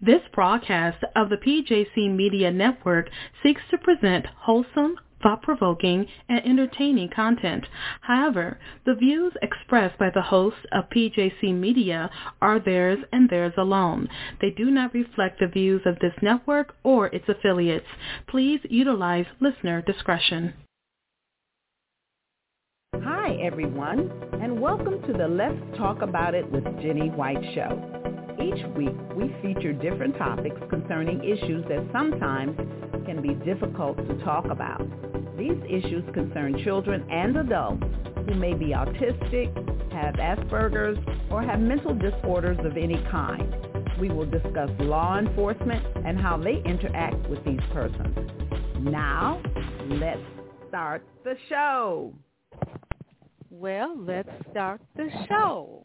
[0.00, 3.10] This broadcast of the PJC Media Network
[3.42, 7.66] seeks to present wholesome, thought-provoking, and entertaining content.
[8.02, 14.08] However, the views expressed by the hosts of PJC Media are theirs and theirs alone.
[14.40, 17.88] They do not reflect the views of this network or its affiliates.
[18.28, 20.54] Please utilize listener discretion.
[23.02, 28.17] Hi, everyone, and welcome to the Let's Talk About It with Jenny White show.
[28.40, 32.56] Each week, we feature different topics concerning issues that sometimes
[33.04, 34.86] can be difficult to talk about.
[35.36, 37.82] These issues concern children and adults
[38.28, 39.52] who may be autistic,
[39.92, 40.98] have Asperger's,
[41.32, 43.54] or have mental disorders of any kind.
[44.00, 48.16] We will discuss law enforcement and how they interact with these persons.
[48.78, 49.42] Now,
[49.88, 50.20] let's
[50.68, 52.14] start the show.
[53.50, 55.84] Well, let's start the show.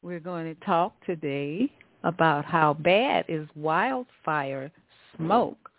[0.00, 1.70] We're going to talk today
[2.04, 4.70] about how bad is wildfire
[5.16, 5.70] smoke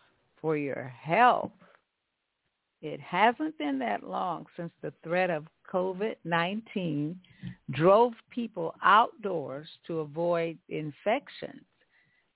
[0.42, 1.52] for your health.
[2.82, 7.16] It hasn't been that long since the threat of COVID-19
[7.72, 11.64] drove people outdoors to avoid infections.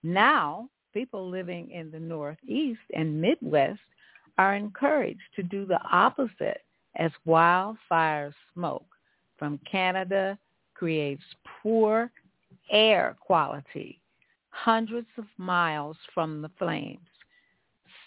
[0.04, 3.80] Now, people living in the Northeast and Midwest
[4.38, 6.62] are encouraged to do the opposite
[6.96, 8.86] as wildfire smoke
[9.38, 10.38] from Canada
[10.74, 11.24] creates
[11.62, 12.10] poor
[12.72, 14.02] air quality
[14.58, 17.08] hundreds of miles from the flames.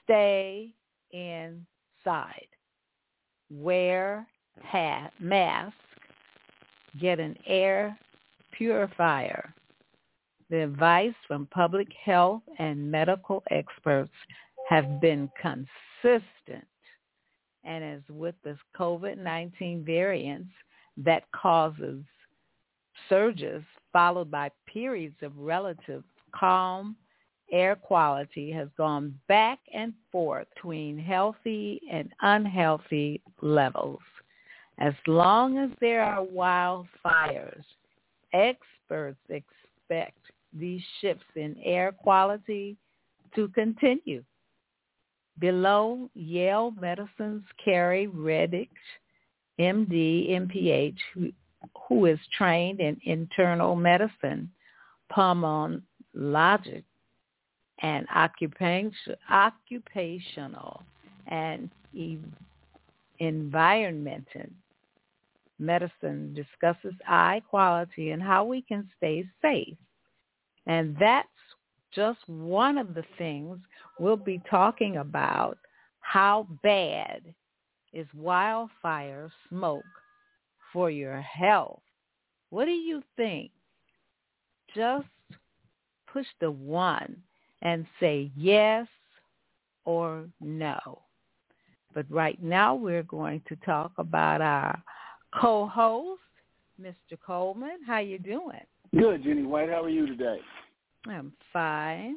[0.03, 0.71] Stay
[1.13, 2.49] inside.
[3.51, 4.27] Wear
[4.63, 5.75] hat, mask.
[7.01, 7.97] Get an air
[8.53, 9.55] purifier.
[10.51, 14.11] The advice from public health and medical experts
[14.69, 16.67] have been consistent.
[17.63, 20.51] And as with this COVID-19 variants
[20.97, 22.03] that causes
[23.09, 23.63] surges
[23.93, 26.97] followed by periods of relative calm,
[27.53, 34.01] air quality has gone back and forth between healthy and unhealthy levels.
[34.79, 37.65] As long as there are wildfires,
[38.33, 40.19] experts expect
[40.53, 42.77] these shifts in air quality
[43.35, 44.25] to continue.
[45.39, 48.69] Below, Yale Medicine's Carrie Redlich,
[49.59, 51.33] MD, MPH,
[51.89, 54.51] who is trained in internal medicine,
[55.13, 56.85] pulmonology,
[57.83, 59.13] and occupational
[61.27, 61.71] and
[63.19, 64.47] environmental
[65.59, 69.77] medicine discusses eye quality and how we can stay safe.
[70.67, 71.29] And that's
[71.95, 73.59] just one of the things
[73.99, 75.59] we'll be talking about.
[76.01, 77.23] How bad
[77.93, 79.85] is wildfire smoke
[80.73, 81.83] for your health.
[82.51, 83.51] What do you think?
[84.75, 85.07] Just
[86.13, 87.17] push the one
[87.63, 88.87] and say yes
[89.85, 91.03] or no.
[91.95, 94.81] But right now we're going to talk about our
[95.41, 96.21] co-host,
[96.81, 97.19] Mr.
[97.25, 97.79] Coleman.
[97.87, 98.61] How you doing?
[98.97, 99.69] Good, Jenny White.
[99.69, 100.39] How are you today?
[101.07, 102.17] I'm fine.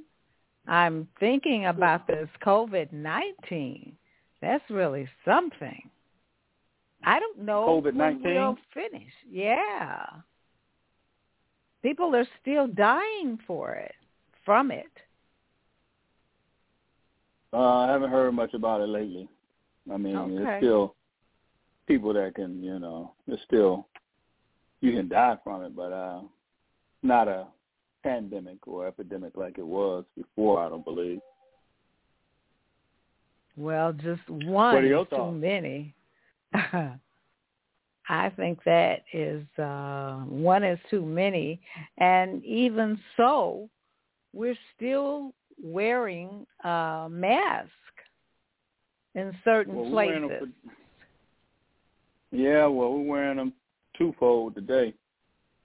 [0.68, 3.94] I'm thinking about this COVID-19.
[4.42, 5.90] That's really something.
[7.06, 8.24] I don't know COVID-19?
[8.24, 9.12] when we'll finish.
[9.30, 10.06] Yeah.
[11.82, 13.94] People are still dying for it,
[14.46, 14.86] from it.
[17.52, 19.28] Uh, I haven't heard much about it lately.
[19.92, 20.36] I mean, okay.
[20.36, 20.96] there's still
[21.88, 23.88] people that can, you know, there's still,
[24.82, 26.22] you can die from it, but uh,
[27.04, 27.48] not a
[28.02, 31.20] pandemic or epidemic like it was before, I don't believe.
[33.56, 35.94] Well, just one too many.
[38.10, 41.62] I think that is uh, one is too many,
[41.98, 43.70] and even so,
[44.34, 47.70] we're still wearing a mask
[49.16, 50.30] in certain well, places.
[50.40, 50.48] For,
[52.36, 53.54] yeah, well, we're wearing them
[53.98, 54.94] twofold today.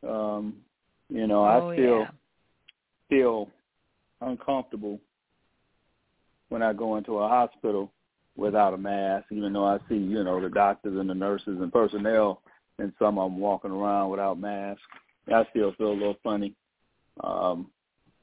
[0.07, 0.55] Um,
[1.09, 2.11] you know, oh, I feel yeah.
[3.09, 3.49] feel
[4.21, 5.01] uncomfortable
[6.51, 7.91] when I go into a hospital
[8.39, 11.73] without a mask, even though I see, you know, the doctors and the nurses and
[11.73, 12.41] personnel
[12.79, 14.81] and some of them walking around without masks.
[15.27, 16.55] I still feel a little funny.
[17.23, 17.67] Um,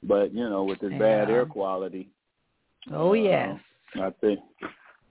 [0.01, 0.99] but, you know, with this yeah.
[0.99, 2.09] bad air quality.
[2.91, 3.59] Oh, uh, yes.
[3.95, 4.39] I think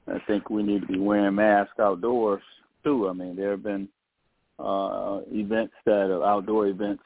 [0.07, 2.43] I think we need to be wearing masks outdoors
[2.83, 3.09] too.
[3.09, 3.89] I mean, there have been
[4.59, 7.03] uh events that are outdoor events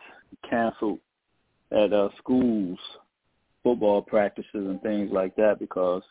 [0.48, 0.98] canceled
[1.72, 2.78] at uh schools,
[3.62, 6.02] football practices and things like that because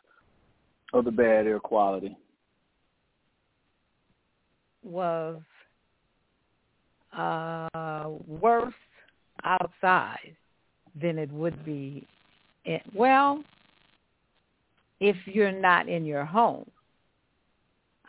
[0.94, 2.18] of the bad air quality?
[4.84, 5.42] Was
[7.18, 8.74] uh, worse
[9.44, 10.36] outside
[11.00, 12.06] than it would be
[12.66, 13.44] in, well,
[15.00, 16.69] if you're not in your home,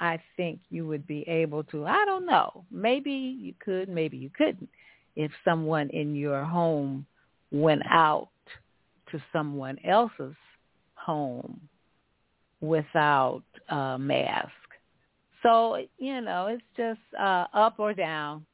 [0.01, 1.85] I think you would be able to.
[1.85, 2.65] I don't know.
[2.71, 4.69] Maybe you could, maybe you couldn't.
[5.17, 7.05] If someone in your home
[7.51, 8.29] went out
[9.11, 10.37] to someone else's
[10.95, 11.68] home
[12.61, 14.51] without a mask.
[15.43, 18.45] So, you know, it's just uh, up or down,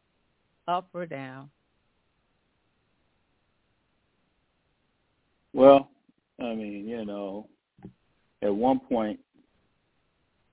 [0.68, 1.50] up or down.
[5.52, 5.88] Well,
[6.40, 7.48] I mean, you know,
[8.42, 9.20] at one point,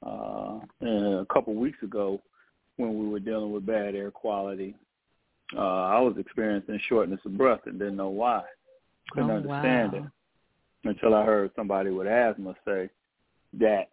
[0.05, 2.21] uh, a couple weeks ago,
[2.77, 4.75] when we were dealing with bad air quality,
[5.55, 8.43] uh, I was experiencing shortness of breath and didn't know why.
[9.11, 9.99] Couldn't oh, understand wow.
[10.85, 12.89] it until I heard somebody with asthma say
[13.59, 13.89] that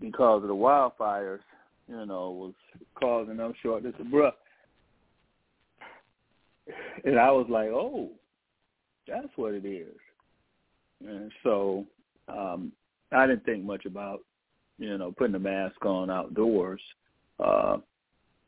[0.00, 1.40] because of the wildfires,
[1.88, 2.54] you know, was
[2.94, 4.34] causing them shortness of breath.
[7.04, 8.10] And I was like, oh,
[9.06, 9.96] that's what it is.
[11.06, 11.84] And so
[12.28, 12.72] um,
[13.10, 14.20] I didn't think much about,
[14.78, 16.80] you know, putting a mask on outdoors
[17.44, 17.78] uh,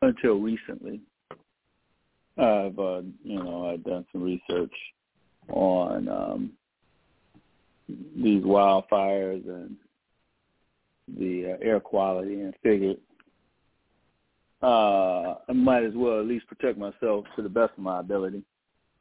[0.03, 1.01] until recently.
[2.37, 4.73] I've, uh, you know, I've done some research
[5.49, 6.53] on um,
[7.89, 9.77] these wildfires and
[11.09, 12.97] the uh, air quality and figured
[14.65, 18.43] uh, I might as well at least protect myself to the best of my ability,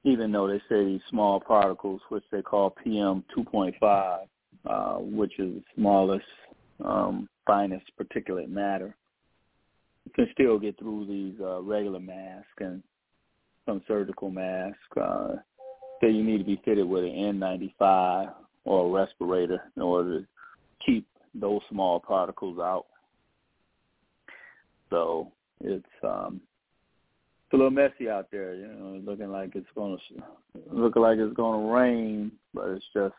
[0.04, 4.28] even though they say these small particles, which they call PM 2.5,
[4.66, 6.26] uh, which is the smallest,
[6.84, 8.94] um, finest particulate matter,
[10.16, 12.84] can still get through these uh, regular masks and
[13.66, 14.78] some surgical masks.
[15.00, 15.36] Uh,
[16.02, 18.34] say you need to be fitted with an N95
[18.66, 20.28] or a respirator in order to
[20.86, 22.86] keep those small particles out.
[24.90, 25.32] So
[25.62, 26.42] it's um
[27.46, 29.98] it's a little messy out there, you know, looking like it's gonna
[30.72, 33.16] looking like it's gonna rain, but it's just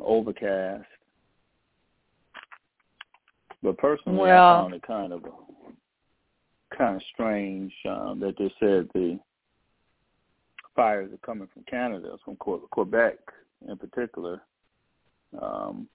[0.00, 0.86] overcast.
[3.62, 5.22] But personally, well, I found it kind of
[6.76, 9.18] kind of strange um, that they said the
[10.74, 13.16] fires are coming from Canada, from Quebec
[13.68, 14.42] in particular.
[15.40, 15.88] Um,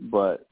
[0.00, 0.46] but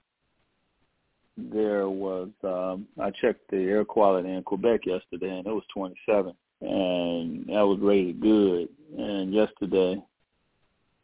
[1.36, 6.34] there was um I checked the air quality in Quebec yesterday and it was 27
[6.62, 8.68] and that was rated good.
[8.96, 10.02] And yesterday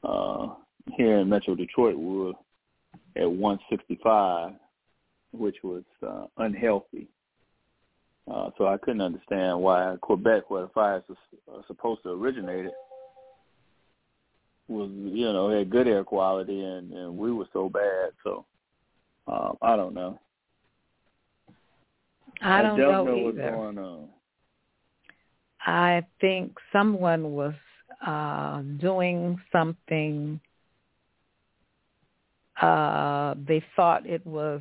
[0.02, 0.49] uh
[0.96, 2.32] here in Metro Detroit we were
[3.17, 4.52] at 165
[5.32, 7.08] which was uh, unhealthy.
[8.31, 11.02] Uh so I couldn't understand why Quebec where the fires
[11.52, 12.75] are supposed to originate it
[14.69, 18.12] was you know had good air quality and and we were so bad.
[18.25, 18.46] So
[19.32, 20.19] um, I don't know.
[22.43, 23.25] I don't, I don't know, know, either.
[23.25, 24.08] what's going on.
[25.64, 27.55] I think someone was
[28.05, 30.40] uh doing something
[32.61, 34.61] uh they thought it was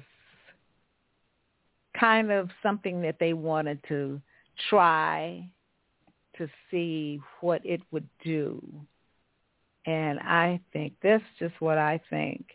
[1.99, 4.21] kind of something that they wanted to
[4.69, 5.43] try
[6.37, 8.63] to see what it would do.
[9.85, 12.45] And I think that's just what I think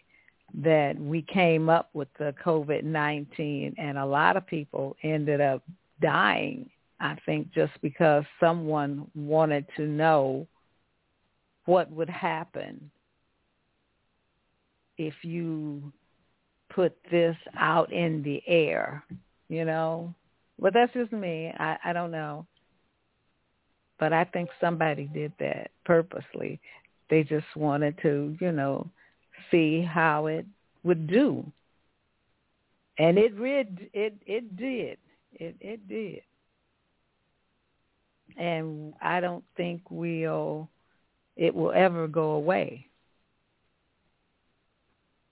[0.57, 5.63] that we came up with the COVID-19 and a lot of people ended up
[6.01, 10.47] dying, I think just because someone wanted to know
[11.67, 12.91] what would happen
[14.97, 15.93] if you
[16.71, 19.05] put this out in the air,
[19.49, 20.15] you know.
[20.59, 21.53] But that's just me.
[21.59, 22.47] I, I don't know.
[23.99, 26.61] But I think somebody did that purposely.
[27.11, 28.91] They just wanted to, you know,
[29.51, 30.47] see how it
[30.87, 31.45] would do.
[32.99, 34.99] And it read it it did.
[35.35, 36.23] It it did.
[38.39, 40.69] And I don't think we'll
[41.37, 42.87] it will ever go away.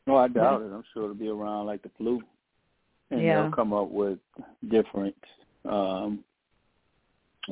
[0.07, 0.71] No, I doubt it.
[0.73, 2.21] I'm sure it'll be around like the flu.
[3.11, 3.43] And yeah.
[3.43, 4.19] they'll come up with
[4.69, 5.17] different
[5.65, 6.23] um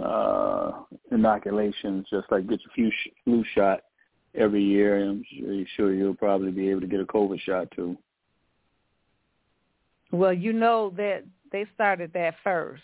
[0.03, 0.73] uh
[1.11, 2.91] inoculations just like get your flu,
[3.25, 3.81] flu shot
[4.35, 7.97] every year, and I'm sure you'll probably be able to get a COVID shot too.
[10.11, 12.83] Well, you know that they started that first,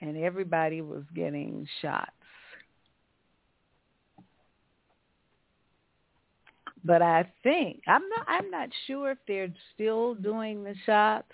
[0.00, 2.10] and everybody was getting shots.
[6.84, 8.26] But I think I'm not.
[8.28, 11.32] I'm not sure if they're still doing the shots.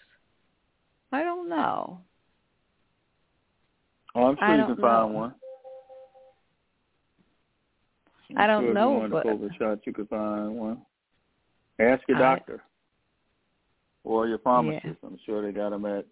[1.12, 2.00] I don't know.
[4.14, 5.18] Oh, I'm sure you can find know.
[5.18, 5.34] one.
[8.36, 10.82] I'm don't sure know, If you want but- a COVID shot, you could find one.
[11.78, 12.62] Ask your I- doctor
[14.04, 14.98] or your pharmacist.
[15.04, 16.04] I'm sure they got them at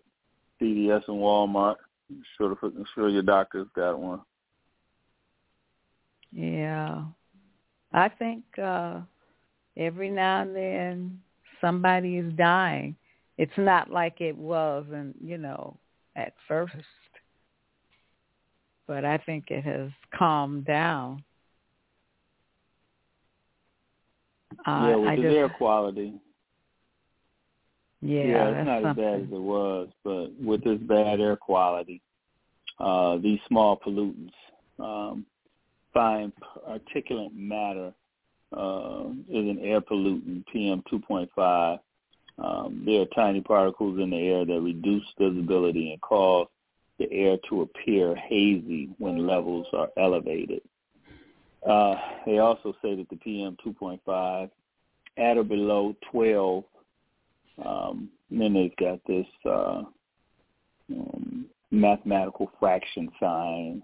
[0.61, 1.77] CVS and Walmart.
[2.11, 4.21] I'm sure, the, I'm sure your doctor's got one.
[6.33, 7.05] Yeah.
[7.93, 9.01] I think uh
[9.77, 11.21] every now and then
[11.61, 12.95] somebody is dying.
[13.39, 15.77] It's not like it was, and you know,
[16.15, 16.75] at first.
[18.87, 21.25] But I think it has calmed down.
[24.67, 26.15] Uh, yeah, with I the just, air quality.
[28.03, 29.05] Yeah, yeah it's not something.
[29.05, 32.01] as bad as it was, but with this bad air quality,
[32.79, 34.33] uh, these small pollutants,
[34.79, 35.27] um,
[35.93, 36.33] fine
[36.67, 37.93] particulate matter
[38.57, 41.79] uh, is an air pollutant, PM 2.5.
[42.39, 46.49] Um, there are tiny particles in the air that reduce visibility and cause
[46.99, 50.63] the air to appear hazy when levels are elevated.
[51.69, 51.95] Uh,
[52.27, 54.51] they also say that the PM 2.5
[55.19, 56.65] at or below 12,
[57.65, 59.83] um, then they've got this uh,
[60.91, 63.83] um, mathematical fraction sign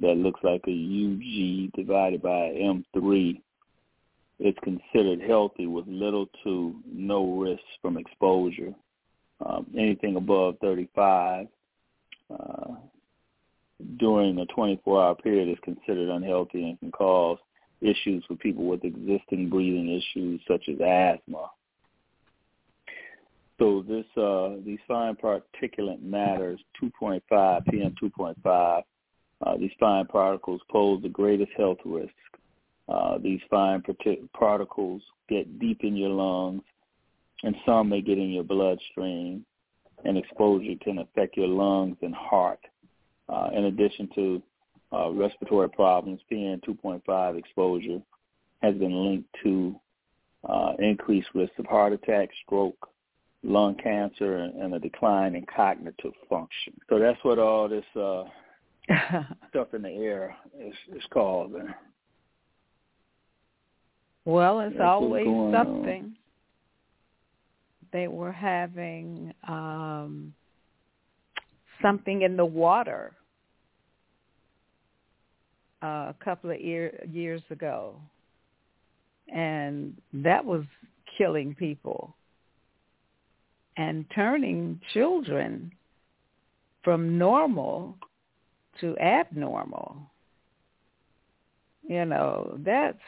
[0.00, 3.40] that looks like a UG divided by M3
[4.44, 8.74] it's considered healthy with little to no risk from exposure.
[9.44, 11.46] Um, anything above 35
[12.28, 12.64] uh,
[13.98, 17.38] during a 24-hour period is considered unhealthy and can cause
[17.80, 21.50] issues for people with existing breathing issues such as asthma.
[23.58, 28.82] So this uh, these fine particulate matters, 2.5 PM 2.5,
[29.44, 32.12] uh, these fine particles pose the greatest health risk.
[32.88, 33.82] uh, these fine
[34.36, 36.62] particles get deep in your lungs,
[37.44, 39.44] and some may get in your bloodstream,
[40.04, 42.60] and exposure can affect your lungs and heart.
[43.28, 44.42] Uh, in addition to
[44.92, 48.00] uh, respiratory problems, PM 2.5 exposure
[48.62, 49.74] has been linked to
[50.48, 52.88] uh, increased risk of heart attack, stroke,
[53.42, 56.74] lung cancer, and a decline in cognitive function.
[56.88, 58.24] So that's what all this uh,
[59.50, 61.52] stuff in the air is, is called.
[64.24, 66.02] Well, it's That's always something.
[66.02, 66.16] On.
[67.92, 70.32] They were having um,
[71.82, 73.12] something in the water
[75.82, 77.96] uh, a couple of year, years ago,
[79.32, 80.64] and that was
[81.18, 82.14] killing people
[83.76, 85.72] and turning children
[86.84, 87.96] from normal
[88.80, 89.96] to abnormal.
[91.88, 92.98] You know, that's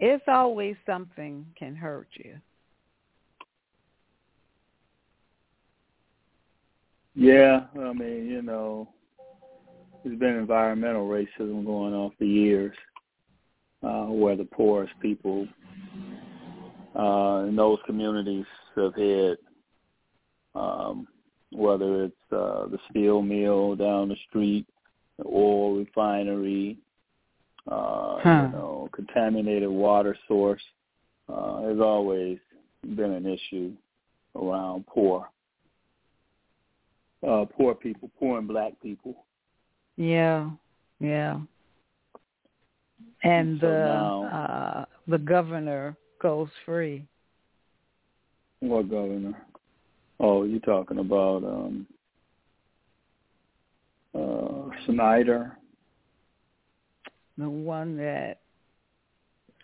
[0.00, 2.36] it's always something can hurt you.
[7.14, 8.88] Yeah, I mean, you know,
[10.02, 12.74] there's been environmental racism going on for years,
[13.82, 15.46] uh, where the poorest people
[16.98, 19.36] uh, in those communities have had,
[20.54, 21.06] um,
[21.50, 24.66] whether it's uh, the steel mill down the street,
[25.18, 26.78] the oil refinery,
[27.70, 28.46] uh, huh.
[28.46, 30.62] you know, contaminated water source
[31.28, 32.38] uh, has always
[32.96, 33.72] been an issue
[34.34, 35.28] around poor,
[37.26, 39.24] uh, poor people, poor and black people.
[39.96, 40.50] Yeah,
[41.00, 41.38] yeah.
[43.24, 47.06] And so the now, uh, the governor goes free.
[48.60, 49.40] What governor?
[50.20, 51.86] Oh, you're talking about um,
[54.14, 55.56] uh, Snyder
[57.38, 58.38] the one that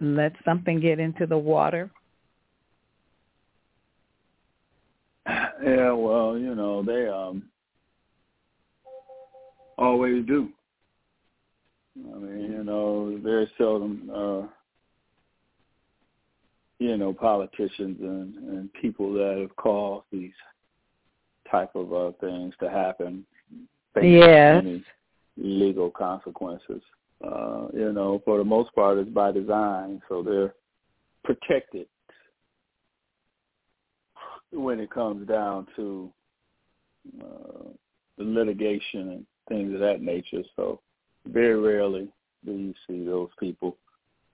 [0.00, 1.90] let something get into the water?
[5.76, 7.44] Yeah, well, you know, they um
[9.76, 10.48] always do.
[12.14, 14.42] I mean, you know, very seldom uh
[16.80, 20.30] you know, politicians and, and people that have caused these
[21.50, 23.26] type of uh, things to happen
[23.94, 24.62] face yes.
[24.62, 24.84] any
[25.36, 26.80] legal consequences
[27.24, 30.54] uh, you know, for the most part, it's by design, so they're
[31.24, 31.86] protected
[34.52, 36.10] when it comes down to
[37.20, 37.68] uh,
[38.16, 40.42] the litigation and things of that nature.
[40.56, 40.80] So
[41.26, 42.08] very rarely
[42.44, 43.76] do you see those people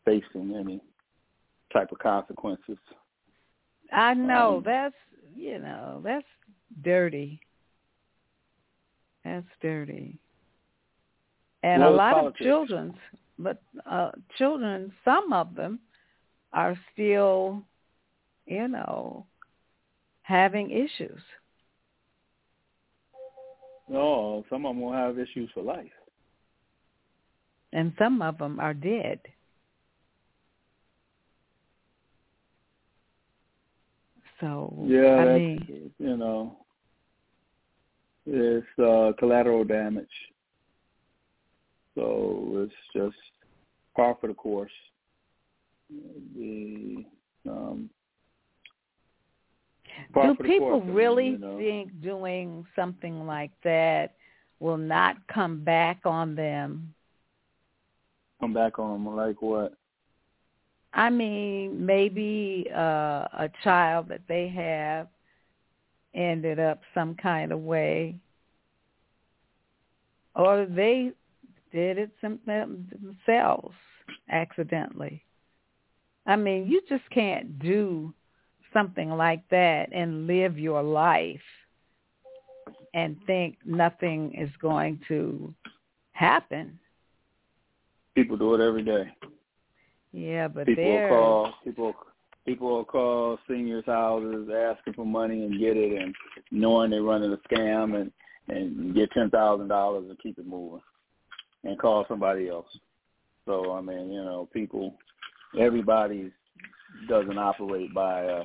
[0.04, 0.80] facing any
[1.72, 2.78] type of consequences.
[3.92, 4.94] I know um, that's
[5.36, 6.26] you know that's
[6.82, 7.40] dirty.
[9.24, 10.18] That's dirty
[11.64, 12.40] and well, a lot politics.
[12.40, 12.94] of children,
[13.38, 15.80] but uh, children, some of them
[16.52, 17.62] are still,
[18.46, 19.24] you know,
[20.24, 21.20] having issues.
[23.88, 25.92] No, some of them will have issues for life.
[27.72, 29.20] And some of them are dead.
[34.40, 36.56] So yeah, I mean, you know,
[38.26, 40.06] it's uh, collateral damage.
[41.94, 43.16] So it's just
[43.94, 44.72] par for the course.
[45.90, 47.04] the
[47.46, 47.90] um,
[50.14, 51.58] do people really you know?
[51.58, 54.14] think doing something like that
[54.60, 56.94] will not come back on them?
[58.40, 59.74] Come back on them like what?
[60.92, 65.08] I mean, maybe uh, a child that they have
[66.14, 68.16] ended up some kind of way,
[70.36, 71.10] or they
[71.72, 73.74] did it some, themselves
[74.30, 75.24] accidentally.
[76.26, 78.14] I mean, you just can't do
[78.74, 81.40] something like that and live your life
[82.92, 85.54] and think nothing is going to
[86.12, 86.78] happen.
[88.14, 89.10] People do it every day.
[90.12, 91.94] Yeah, but people will call people
[92.46, 96.14] people will call seniors' houses asking for money and get it, and
[96.52, 98.12] knowing they're running a scam and
[98.48, 100.82] and get ten thousand dollars and keep it moving,
[101.64, 102.68] and call somebody else.
[103.46, 104.94] So I mean, you know, people,
[105.58, 106.30] everybody
[107.08, 108.42] doesn't operate by a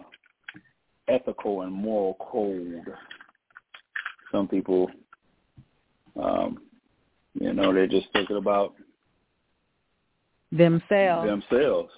[1.09, 2.85] ethical and moral code.
[4.31, 4.89] Some people,
[6.21, 6.59] um,
[7.33, 8.75] you know, they're just thinking about
[10.51, 11.27] themselves.
[11.27, 11.91] Themselves.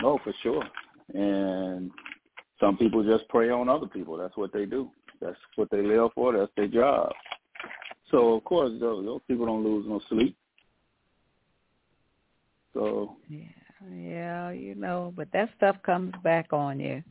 [0.00, 0.64] No, for sure.
[1.14, 1.90] And
[2.60, 4.16] some people just prey on other people.
[4.16, 4.90] That's what they do.
[5.20, 6.36] That's what they live for.
[6.36, 7.12] That's their job.
[8.10, 10.36] So of course, those, those people don't lose no sleep.
[12.74, 13.40] So yeah,
[13.94, 17.02] yeah, you know, but that stuff comes back on you.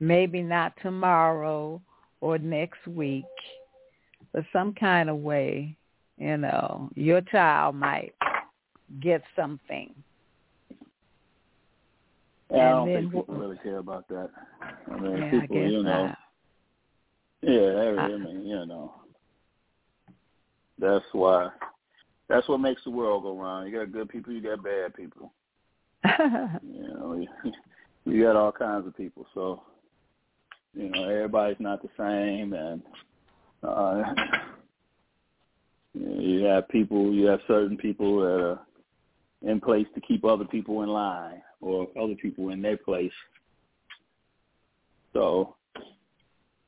[0.00, 1.80] Maybe not tomorrow
[2.20, 3.24] or next week,
[4.32, 5.76] but some kind of way,
[6.18, 8.12] you know, your child might
[9.00, 9.94] get something.
[12.50, 14.30] Yeah, I don't think people really care about that.
[14.90, 16.06] I mean, yeah, people, I you know.
[16.06, 16.18] Not.
[17.42, 18.94] Yeah, I mean, you know.
[20.78, 21.50] That's why.
[22.28, 23.68] That's what makes the world go round.
[23.70, 25.32] You got good people, you got bad people.
[26.18, 27.52] you know, you,
[28.04, 29.26] you got all kinds of people.
[29.34, 29.62] So,
[30.74, 32.82] you know, everybody's not the same, and
[33.62, 34.02] uh,
[35.94, 37.12] you have people.
[37.12, 38.60] You have certain people that are
[39.42, 43.12] in place to keep other people in line or other people in their place.
[45.12, 45.54] So,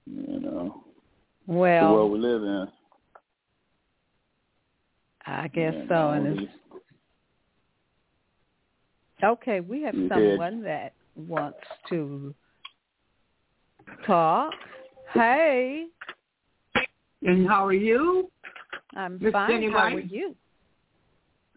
[0.07, 0.85] you know,
[1.46, 2.68] well, the world we live in.
[5.26, 6.11] I guess so.
[6.11, 6.52] And it's,
[9.24, 12.33] okay, we have someone that wants to
[14.07, 14.53] talk.
[15.12, 15.87] Hey.
[17.22, 18.31] And how are you?
[18.94, 19.33] I'm Ms.
[19.33, 19.51] fine.
[19.51, 19.96] Jenny how White?
[19.96, 20.35] are you?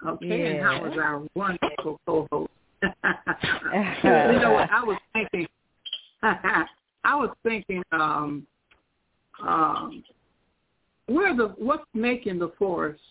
[0.05, 0.45] Okay, yeah.
[0.45, 2.51] and how was our wonderful co-host?
[2.83, 4.69] you know what?
[4.71, 5.47] I was thinking.
[6.23, 7.83] I was thinking.
[7.91, 8.47] Um,
[9.45, 10.03] um,
[11.07, 13.01] where the what's making the forest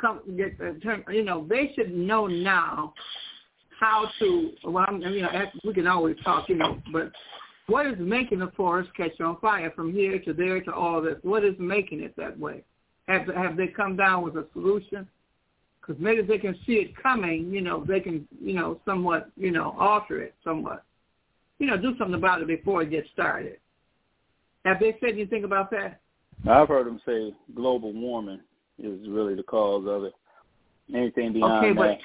[0.00, 1.04] come get the term?
[1.10, 2.94] You know, they should know now
[3.80, 4.50] how to.
[4.64, 7.10] Well, I'm, you know, we can always talk, you know, but
[7.66, 11.16] what is making the forest catch on fire from here to there to all this?
[11.22, 12.64] What is making it that way?
[13.08, 15.06] Have have they come down with a solution?
[15.80, 19.50] because maybe they can see it coming, you know, they can, you know, somewhat, you
[19.50, 20.84] know, alter it somewhat.
[21.58, 23.56] You know, do something about it before it gets started.
[24.64, 26.00] Have they said anything about that?
[26.48, 28.40] I've heard them say global warming
[28.78, 30.12] is really the cause of it.
[30.94, 31.98] Anything beyond okay, that,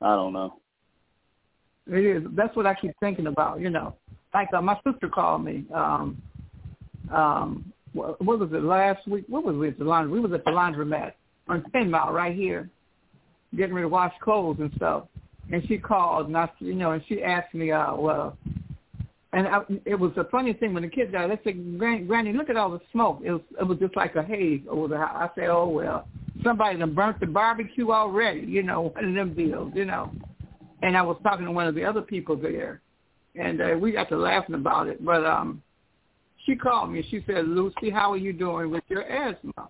[0.00, 0.58] I don't know.
[1.86, 2.22] It is.
[2.32, 3.60] That's what I keep thinking about.
[3.60, 3.94] You know,
[4.34, 5.64] like uh, my sister called me.
[5.74, 6.22] Um,
[7.12, 9.24] um, what, what was it last week?
[9.28, 9.78] What was it?
[9.78, 10.12] The laundry.
[10.12, 11.12] We was at the laundromat,
[11.48, 12.70] on Ten Mile right here,
[13.56, 15.04] getting ready to wash clothes and stuff.
[15.52, 18.38] And she called, and I, you know, and she asked me, uh, well,
[19.32, 21.30] and I, it was a funny thing when the kids died.
[21.30, 23.20] They said, Granny, Granny, look at all the smoke.
[23.24, 25.16] It was, it was just like a haze over the house.
[25.16, 26.06] I said, oh well,
[26.44, 28.42] somebody done burnt the barbecue already.
[28.42, 29.72] You know, one of them deals.
[29.74, 30.12] You know.
[30.82, 32.80] And I was talking to one of the other people there,
[33.34, 35.04] and uh, we got to laughing about it.
[35.04, 35.62] But um,
[36.46, 37.04] she called me.
[37.10, 39.68] She said, Lucy, how are you doing with your asthma?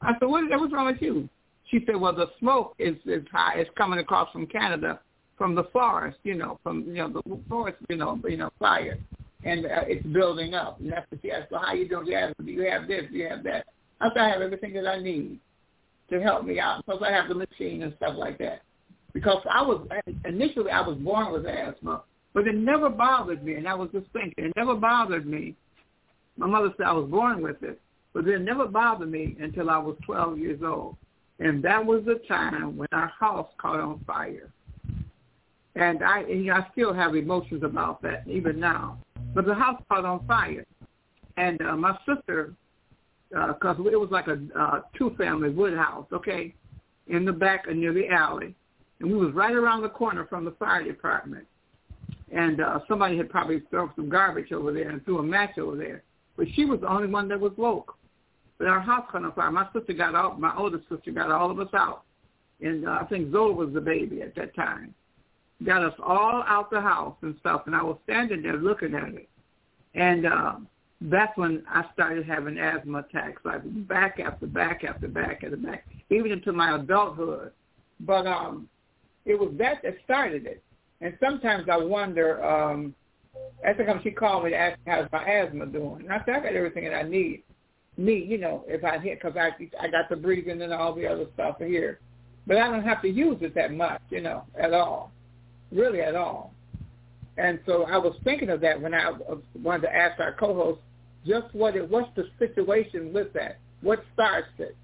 [0.00, 1.28] I said, what, what's wrong with you?
[1.70, 3.54] She said, well, the smoke is, is high.
[3.56, 5.00] It's coming across from Canada,
[5.36, 8.98] from the forest, you know, from, you know, the forest, you know, you know, fire.
[9.44, 10.80] And uh, it's building up.
[10.80, 12.06] And that's what she asked, well, how you doing?
[12.06, 13.66] You have, you have this, you have that.
[14.00, 15.38] I said, I have everything that I need
[16.10, 16.84] to help me out.
[16.84, 18.62] Plus I have the machine and stuff like that.
[19.12, 19.86] Because I was,
[20.24, 22.02] initially I was born with asthma,
[22.34, 23.54] but it never bothered me.
[23.54, 25.56] And I was just thinking, it never bothered me.
[26.36, 27.80] My mother said I was born with it.
[28.14, 30.96] But it never bothered me until I was 12 years old.
[31.38, 34.50] And that was the time when our house caught on fire.
[35.76, 38.98] And I, know, I still have emotions about that even now.
[39.34, 40.66] But the house caught on fire.
[41.36, 42.54] And uh, my sister,
[43.30, 46.54] because uh, it was like a uh, two-family wood house, okay,
[47.06, 48.54] in the back and near the alley.
[49.00, 51.46] And we was right around the corner from the fire department.
[52.32, 55.76] And uh, somebody had probably thrown some garbage over there and threw a match over
[55.76, 56.02] there.
[56.36, 57.96] But she was the only one that was woke.
[58.58, 59.50] But our house caught on fire.
[59.50, 60.40] My sister got out.
[60.40, 62.02] My older sister got all of us out,
[62.60, 64.94] and uh, I think Zola was the baby at that time.
[65.64, 67.62] Got us all out the house and stuff.
[67.66, 69.28] And I was standing there looking at it,
[69.94, 70.54] and uh,
[71.00, 75.86] that's when I started having asthma attacks, like back after back after back after back,
[76.10, 77.52] even into my adulthood.
[78.00, 78.68] But um,
[79.28, 80.62] it was that that started it.
[81.00, 82.94] And sometimes I wonder, um,
[83.62, 86.00] every time she called me to ask how's my asthma doing.
[86.00, 87.44] And I said, I got everything that I need.
[87.96, 91.06] Me, you know, if I hit, because I, I got the breathing and all the
[91.06, 92.00] other stuff here.
[92.46, 95.12] But I don't have to use it that much, you know, at all.
[95.70, 96.52] Really at all.
[97.36, 99.12] And so I was thinking of that when I
[99.62, 100.80] wanted to ask our co-host
[101.26, 103.58] just what it, what's the situation with that?
[103.82, 104.76] What starts it?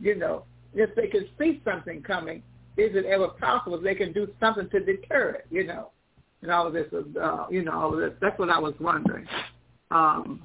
[0.00, 2.42] You know, if they can see something coming,
[2.80, 5.46] is it ever possible they can do something to deter it?
[5.50, 5.90] You know,
[6.42, 8.12] and all of this, uh, you know, all of this.
[8.20, 9.26] That's what I was wondering.
[9.90, 10.42] Um,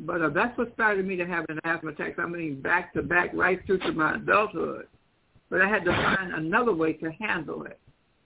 [0.00, 2.18] but uh, that's what started me to have an asthma attack.
[2.18, 4.86] I mean, back to back, right through to my adulthood.
[5.50, 7.78] But I had to find another way to handle it,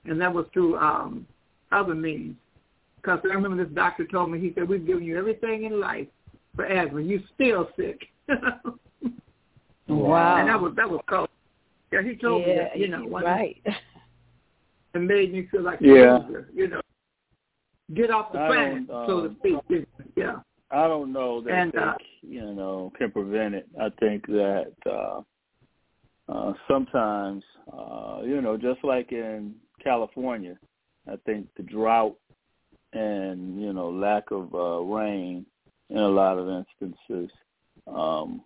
[0.04, 1.26] and that was through um,
[1.72, 2.36] other means.
[2.96, 6.08] Because I remember this doctor told me, he said, we've given you everything in life
[6.56, 7.00] for asthma.
[7.00, 8.06] You still sick.
[9.88, 10.36] wow.
[10.38, 11.28] And that was that was cold.
[11.92, 13.62] Yeah, he told yeah, me that, you know, right.
[14.94, 16.18] It made me feel like yeah.
[16.18, 16.80] loser, you know.
[17.94, 19.86] Get off the planet, um, so to speak.
[20.16, 20.36] Yeah.
[20.70, 23.66] I don't know that and, they, uh, you know, can prevent it.
[23.80, 25.20] I think that uh
[26.28, 30.58] uh sometimes uh, you know, just like in California,
[31.10, 32.16] I think the drought
[32.92, 35.46] and, you know, lack of uh rain
[35.90, 37.30] in a lot of instances
[37.86, 38.42] um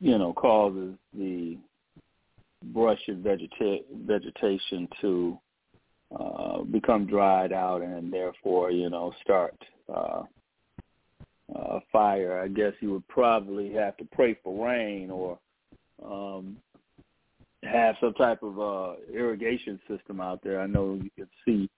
[0.00, 1.58] you know, causes the
[2.64, 5.38] brush and vegeta- vegetation to
[6.18, 9.56] uh, become dried out and therefore, you know, start
[9.88, 10.22] uh,
[11.54, 12.40] uh, fire.
[12.40, 15.38] I guess you would probably have to pray for rain or
[16.04, 16.56] um,
[17.62, 20.60] have some type of uh, irrigation system out there.
[20.60, 21.68] I know you can see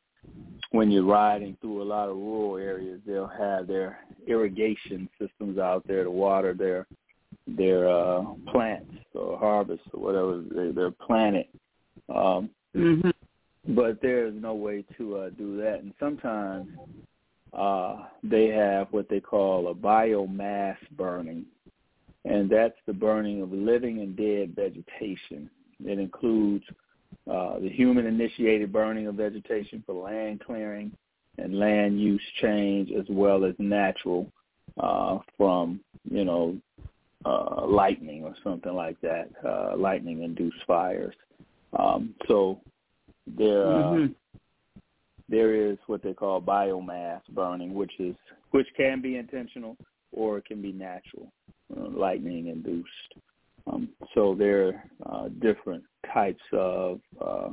[0.71, 5.87] when you're riding through a lot of rural areas, they'll have their irrigation systems out
[5.87, 6.87] there to water their
[7.47, 11.47] their uh, plants or harvest or whatever they, they're planted.
[12.09, 13.11] Um, mm-hmm.
[13.75, 15.81] But there's no way to uh, do that.
[15.81, 16.69] And sometimes
[17.53, 21.45] uh, they have what they call a biomass burning,
[22.25, 25.49] and that's the burning of living and dead vegetation.
[25.85, 26.65] It includes
[27.31, 30.93] uh, the human-initiated burning of vegetation for land clearing
[31.39, 34.27] and land use change, as well as natural
[34.81, 36.57] uh, from you know
[37.25, 41.15] uh, lightning or something like that, uh, lightning-induced fires.
[41.79, 42.61] Um, so
[43.27, 44.13] there, uh, mm-hmm.
[45.29, 48.15] there is what they call biomass burning, which is
[48.51, 49.77] which can be intentional
[50.13, 51.33] or it can be natural,
[51.75, 53.15] uh, lightning-induced.
[53.67, 54.69] Um, so there
[55.07, 57.51] are uh, different types of uh,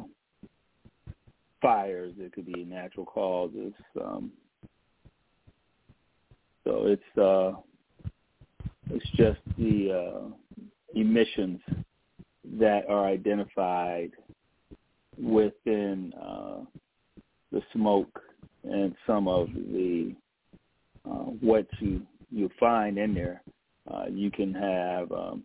[1.61, 2.13] fires.
[2.17, 3.73] It could be natural causes.
[3.99, 4.31] Um,
[6.65, 7.53] so it's uh,
[8.89, 10.59] it's just the uh,
[10.95, 11.59] emissions
[12.57, 14.11] that are identified
[15.21, 16.59] within uh,
[17.51, 18.21] the smoke
[18.63, 20.15] and some of the
[21.09, 23.41] uh, what you you find in there.
[23.91, 25.43] Uh, you can have um,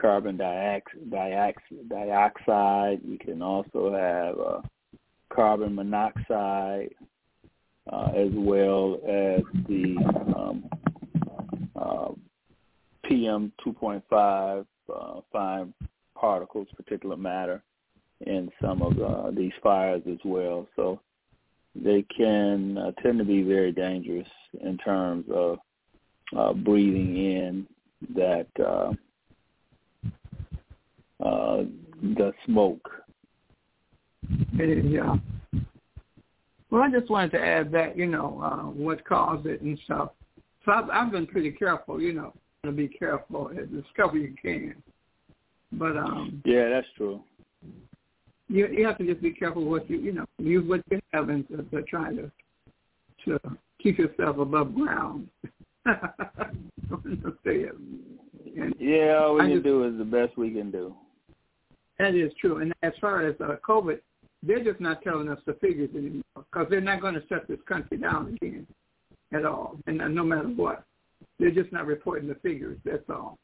[0.00, 1.10] carbon dioxide,
[1.88, 3.00] dioxide.
[3.04, 4.60] You can also have uh,
[5.34, 6.94] carbon monoxide,
[7.92, 9.96] uh, as well as the
[10.36, 10.64] um,
[11.76, 12.08] uh,
[13.08, 15.74] PM 2.5 uh, fine
[16.14, 17.62] particles, particulate matter,
[18.20, 20.66] in some of uh, these fires as well.
[20.76, 21.00] So
[21.74, 24.28] they can uh, tend to be very dangerous
[24.62, 25.58] in terms of
[26.36, 27.66] uh, breathing in
[28.14, 28.92] that uh,
[31.24, 31.64] uh,
[32.02, 32.88] the smoke.
[34.54, 35.16] Yeah.
[36.70, 40.10] Well, I just wanted to add that, you know, uh, what caused it and stuff.
[40.64, 42.34] So I've, I've been pretty careful, you know,
[42.66, 44.74] to be careful as careful you can.
[45.72, 47.20] But um yeah, that's true.
[48.48, 51.28] You you have to just be careful what you you know use what you have
[51.28, 52.30] and to, to try to
[53.24, 53.40] to
[53.82, 55.28] keep yourself above ground.
[55.86, 55.96] and
[58.78, 60.94] yeah, all we I can just, do is the best we can do.
[61.98, 62.58] That is true.
[62.58, 63.98] And as far as uh, COVID,
[64.42, 67.58] they're just not telling us the figures anymore because they're not going to shut this
[67.66, 68.66] country down again
[69.32, 70.84] at all, and uh, no matter what.
[71.38, 72.78] They're just not reporting the figures.
[72.84, 73.38] That's all.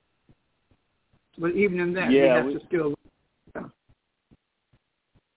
[1.38, 2.94] But even in that, yeah, we have we, to still.
[3.54, 3.62] Yeah.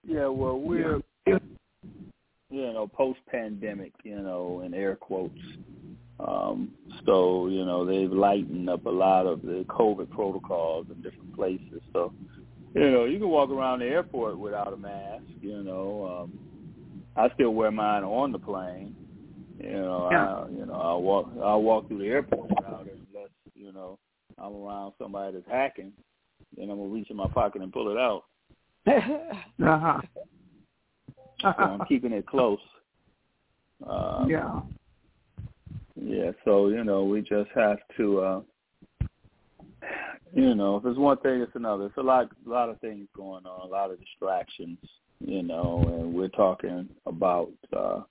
[0.08, 1.02] Yeah, well, we're
[2.56, 5.40] you know post pandemic, you know, in air quotes.
[6.20, 6.72] Um,
[7.06, 11.82] so you know they've lightened up a lot of the COVID protocols in different places.
[11.92, 12.14] So
[12.74, 15.24] you know you can walk around the airport without a mask.
[15.42, 16.40] You know, um,
[17.16, 18.96] I still wear mine on the plane.
[19.60, 20.26] You know, yeah.
[20.26, 23.98] I, you know I'll walk I'll walk through the airport without it unless you know
[24.38, 25.94] I'm around somebody that's hacking.
[26.58, 28.24] Then I'm gonna reach in my pocket and pull it out.
[28.88, 30.02] uh-huh.
[31.42, 32.60] so I'm keeping it close.
[33.88, 34.60] Um, yeah.
[35.96, 38.42] Yeah, so you know, we just have to, uh
[40.34, 41.86] you know, if it's one thing, it's another.
[41.86, 44.78] It's a lot, a lot of things going on, a lot of distractions,
[45.20, 48.02] you know, and we're talking about uh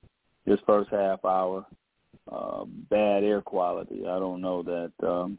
[0.47, 1.65] this first half hour,
[2.31, 4.03] uh, bad air quality.
[4.07, 5.39] I don't know that um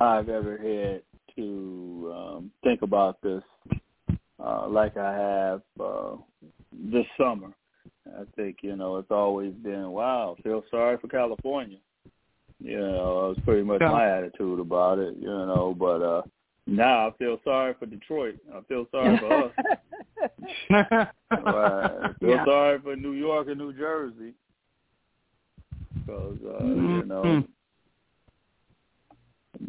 [0.00, 1.02] I've ever had
[1.36, 3.42] to um, think about this
[4.44, 6.16] uh, like I have uh,
[6.72, 7.52] this summer.
[8.06, 10.36] I think you know it's always been wow.
[10.42, 11.78] Feel sorry for California.
[12.60, 13.90] You know, that was pretty much yeah.
[13.90, 15.16] my attitude about it.
[15.18, 16.22] You know, but uh
[16.66, 18.36] now I feel sorry for Detroit.
[18.54, 19.52] I feel sorry for us.
[20.70, 21.08] right.
[21.30, 22.44] I feel yeah.
[22.44, 24.34] sorry for New York and New Jersey
[25.94, 26.96] because uh, mm-hmm.
[26.98, 27.44] you know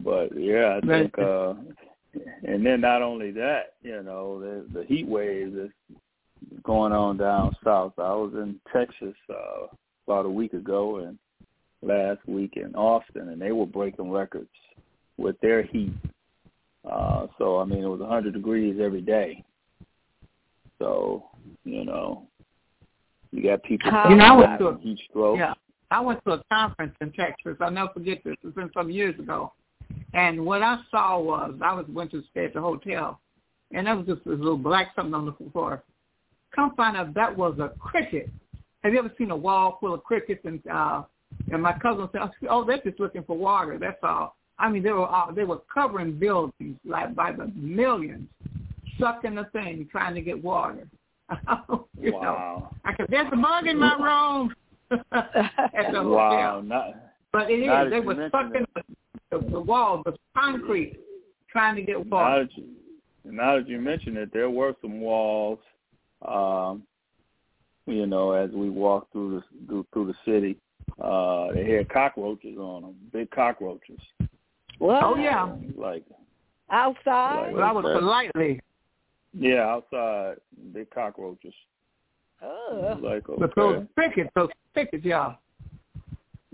[0.04, 1.54] but yeah, I think uh
[2.44, 6.00] and then not only that, you know, the the heat wave that's
[6.64, 7.94] going on down south.
[7.98, 9.68] I was in Texas uh
[10.08, 11.18] about a week ago and
[11.82, 14.50] last week in Austin and they were breaking records
[15.18, 15.94] with their heat.
[16.90, 19.44] Uh so I mean it was a hundred degrees every day.
[20.80, 21.26] So,
[21.64, 22.28] you know,
[23.32, 25.38] you got people you know, I went to a, heat stroke.
[25.38, 25.54] Yeah.
[25.92, 27.58] I went to a conference in Texas.
[27.62, 28.36] I'll never forget this.
[28.44, 29.54] It's been some years ago.
[30.14, 33.20] And what I saw was I was went to stay at the hotel,
[33.72, 35.84] and there was just this little black something on the floor.
[36.56, 38.30] Come find out that was a cricket.
[38.84, 40.42] Have you ever seen a wall full of crickets?
[40.46, 41.04] And uh,
[41.52, 43.78] and my cousin said, "Oh, they're just looking for water.
[43.78, 48.28] That's all." I mean, they were uh, they were covering buildings like by the millions,
[49.00, 50.88] sucking the thing, trying to get water.
[52.00, 52.22] you wow.
[52.22, 54.56] know, I could, "There's a bug in my room."
[55.12, 56.62] at the wow, hotel.
[56.62, 56.96] Not,
[57.34, 57.90] but it is.
[57.90, 58.82] They were sucking the,
[59.32, 61.00] the, the walls, the concrete,
[61.50, 62.30] trying to get water.
[62.30, 65.60] Now that, you, now that you mention it, there were some walls.
[66.26, 66.84] Um,
[67.88, 70.58] you know, as we walked through the through, through the city,
[71.02, 74.00] uh, they had cockroaches on them, big cockroaches.
[74.80, 75.04] What?
[75.04, 76.04] Oh yeah, like
[76.72, 77.48] outside.
[77.48, 78.62] Like well, I was politely.
[79.34, 80.36] Yeah, outside,
[80.74, 81.54] big cockroaches.
[82.42, 82.98] Oh.
[83.02, 83.40] Like okay.
[83.40, 85.36] But those crickets, those crickets, yeah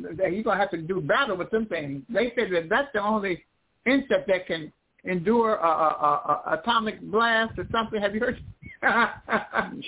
[0.02, 2.04] you're gonna have to do battle with them things.
[2.10, 3.44] They said that that's the only
[3.86, 4.72] insect that can
[5.04, 8.02] endure a, a, a, a atomic blast or something.
[8.02, 8.44] Have you heard?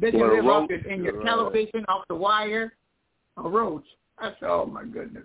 [0.00, 2.72] Then you live off it in your television, off the wire.
[3.36, 3.82] A roach.
[4.16, 5.24] I said, oh my goodness.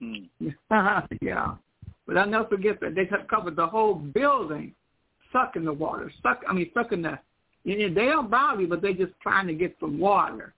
[0.00, 0.48] Hmm.
[1.20, 1.54] yeah,
[2.06, 4.74] but I'll never forget that they covered the whole building,
[5.32, 6.42] sucking the water, suck.
[6.48, 7.18] I mean, sucking the.
[7.64, 10.54] You know, they don't bother you, but they're just trying to get some water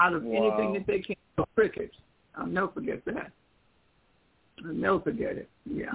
[0.00, 0.48] out of wow.
[0.48, 1.16] anything that they can
[1.54, 1.94] crickets.
[2.36, 3.30] I'll never forget that.
[4.64, 5.48] I'll never forget it.
[5.64, 5.92] Yeah.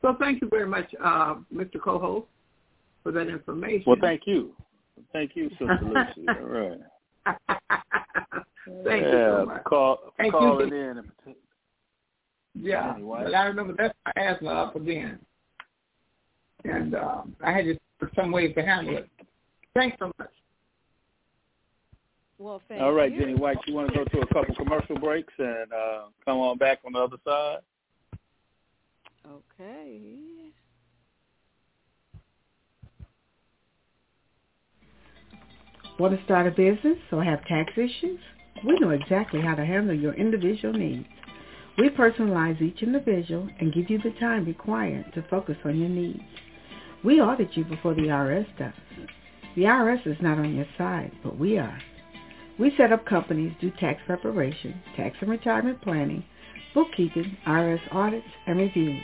[0.00, 1.80] So thank you very much, uh, Mr.
[1.82, 2.26] Co-host,
[3.02, 3.84] for that information.
[3.86, 4.52] Well, thank you.
[5.12, 6.26] Thank you, Sister Lucy.
[6.28, 6.80] All right.
[8.84, 9.64] thank yeah, you so much.
[9.64, 10.74] Call, thank calling you.
[10.74, 11.04] in.
[12.54, 13.22] Yeah, anyway.
[13.24, 15.18] but I remember that's my asthma up again.
[16.64, 19.08] And um, I had to for some ways to handle it.
[19.74, 20.28] Thanks so much.
[22.38, 22.84] Well, All right, you.
[22.84, 26.02] All right, Jenny White, you want to go to a couple commercial breaks and uh,
[26.24, 27.58] come on back on the other side?
[29.60, 30.00] Okay.
[36.00, 38.18] Want to start a business or have tax issues?
[38.66, 41.06] We know exactly how to handle your individual needs.
[41.78, 46.20] We personalize each individual and give you the time required to focus on your needs.
[47.02, 48.74] We audit you before the IRS does.
[49.56, 51.78] The IRS is not on your side, but we are.
[52.58, 56.24] We set up companies, do tax preparation, tax and retirement planning,
[56.74, 59.02] bookkeeping, IRS audits, and reviews.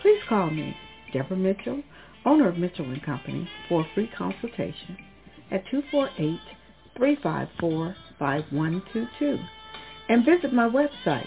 [0.00, 0.76] Please call me,
[1.12, 1.82] Deborah Mitchell,
[2.24, 4.96] owner of Mitchell & Company, for a free consultation
[5.50, 5.64] at
[6.98, 9.46] 248-354-5122
[10.08, 11.26] and visit my website,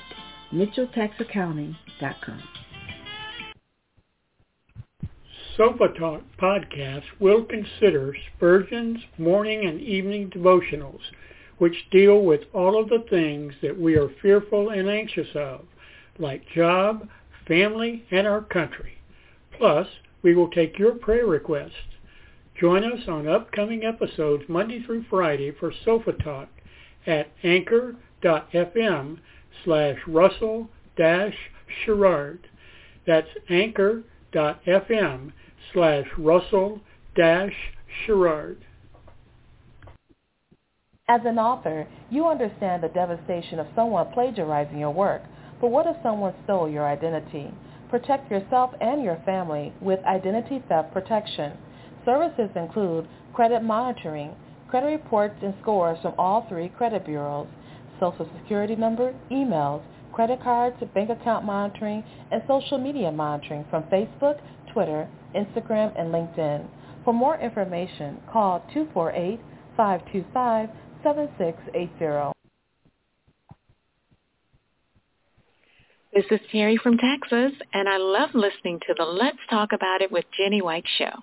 [0.53, 2.43] mitchelltaxaccounting.com.
[5.57, 11.01] Sofa Talk podcast will consider Spurgeon's morning and evening devotionals–
[11.63, 15.61] which deal with all of the things that we are fearful and anxious of,
[16.19, 17.07] like job,
[17.47, 18.97] family, and our country.
[19.57, 19.87] Plus,
[20.21, 21.71] we will take your prayer requests.
[22.59, 26.49] Join us on upcoming episodes Monday through Friday for Sofa Talk
[27.07, 29.17] at anchor.fm
[29.63, 31.35] slash Russell dash
[31.83, 32.47] Sherrard.
[33.05, 35.31] That's anchor.fm
[35.73, 36.81] slash Russell
[37.15, 37.53] dash
[38.05, 38.57] Sherrard.
[41.09, 45.21] As an author, you understand the devastation of someone plagiarizing your work.
[45.59, 47.53] But what if someone stole your identity?
[47.89, 51.53] Protect yourself and your family with identity theft protection.
[52.05, 54.35] Services include credit monitoring,
[54.69, 57.47] credit reports and scores from all three credit bureaus,
[58.03, 64.41] social security number, emails, credit cards, bank account monitoring, and social media monitoring from Facebook,
[64.73, 66.67] Twitter, Instagram, and LinkedIn.
[67.05, 68.61] For more information, call
[69.77, 72.33] 248-525-7680.
[76.13, 80.11] This is Terry from Texas, and I love listening to the Let's Talk About It
[80.11, 81.13] with Jenny White show.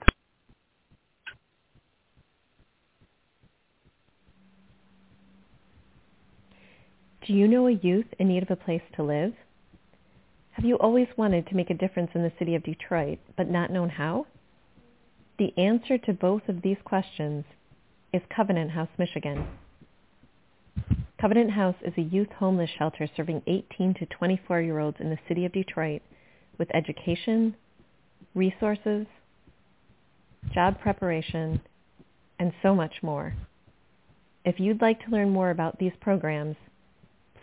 [7.25, 9.33] Do you know a youth in need of a place to live?
[10.51, 13.71] Have you always wanted to make a difference in the city of Detroit, but not
[13.71, 14.27] known how?
[15.39, 17.43] The answer to both of these questions
[18.13, 19.47] is Covenant House, Michigan.
[21.19, 25.51] Covenant House is a youth homeless shelter serving 18 to 24-year-olds in the city of
[25.51, 26.03] Detroit
[26.59, 27.55] with education,
[28.35, 29.07] resources,
[30.53, 31.59] job preparation,
[32.37, 33.33] and so much more.
[34.45, 36.55] If you'd like to learn more about these programs,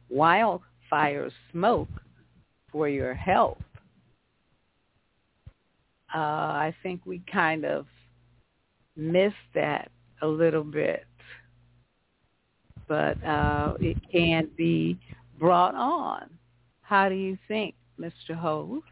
[0.07, 1.89] wildfire smoke
[2.71, 3.57] for your health.
[6.13, 7.87] Uh, I think we kind of
[8.95, 9.89] missed that
[10.21, 11.05] a little bit,
[12.87, 14.99] but uh, it can be
[15.39, 16.29] brought on.
[16.81, 18.35] How do you think, Mr.
[18.35, 18.83] Hose?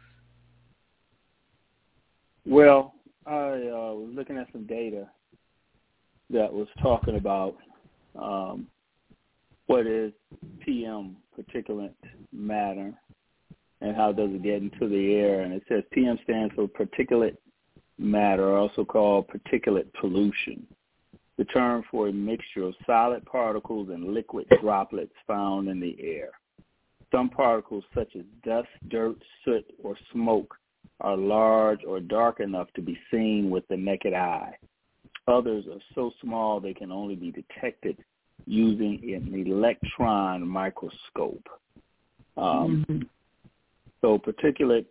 [2.44, 5.06] Well, I uh, was looking at some data
[6.32, 7.56] that was talking about
[8.20, 8.66] um,
[9.66, 10.12] what is
[10.64, 11.94] PM particulate
[12.32, 12.92] matter
[13.80, 15.42] and how does it get into the air.
[15.42, 17.36] And it says PM stands for particulate
[17.98, 20.66] matter, also called particulate pollution,
[21.38, 26.30] the term for a mixture of solid particles and liquid droplets found in the air.
[27.10, 30.54] Some particles such as dust, dirt, soot, or smoke
[31.00, 34.56] are large or dark enough to be seen with the naked eye.
[35.28, 37.96] Others are so small they can only be detected
[38.46, 41.48] using an electron microscope.
[42.36, 43.02] Um, mm-hmm.
[44.00, 44.86] So particulate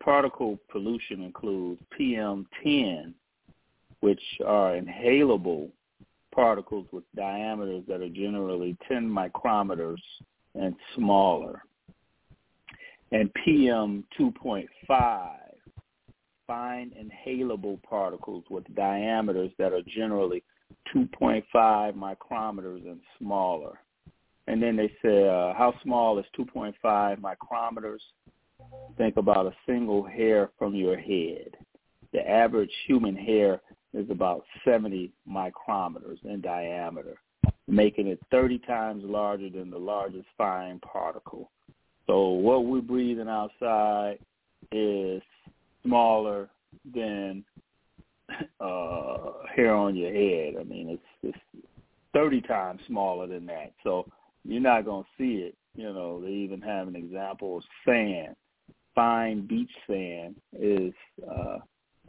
[0.00, 3.12] particle pollution includes PM10,
[4.00, 5.70] which are inhalable
[6.34, 10.00] particles with diameters that are generally 10 micrometers
[10.54, 11.62] and smaller.
[13.12, 14.66] And PM2.5,
[16.48, 20.42] fine inhalable particles with diameters that are generally
[20.94, 23.78] 2.5 micrometers and smaller.
[24.48, 26.74] And then they say, uh, how small is 2.5
[27.20, 28.00] micrometers?
[28.96, 31.56] Think about a single hair from your head.
[32.12, 33.60] The average human hair
[33.92, 37.20] is about 70 micrometers in diameter,
[37.66, 41.50] making it 30 times larger than the largest fine particle.
[42.06, 44.18] So what we're breathing outside
[44.72, 45.22] is
[45.84, 46.48] smaller
[46.94, 47.44] than
[48.60, 49.16] uh,
[49.54, 50.54] hair on your head.
[50.60, 51.64] I mean, it's, it's
[52.12, 53.72] 30 times smaller than that.
[53.82, 54.06] So
[54.44, 58.34] you're not going to see it You know, they even have an example of sand.
[58.94, 60.92] Fine beach sand is
[61.30, 61.58] uh,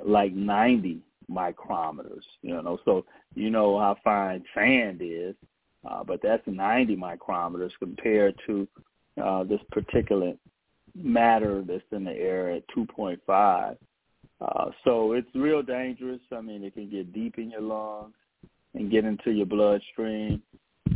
[0.03, 0.99] like 90
[1.29, 2.23] micrometers.
[2.41, 3.05] You know, so
[3.35, 5.35] you know how fine sand is,
[5.89, 8.67] uh, but that's 90 micrometers compared to
[9.23, 10.33] uh, this particular
[10.95, 13.77] matter that's in the air at 2.5.
[14.41, 16.21] Uh, so it's real dangerous.
[16.31, 18.13] I mean, it can get deep in your lungs
[18.73, 20.41] and get into your bloodstream.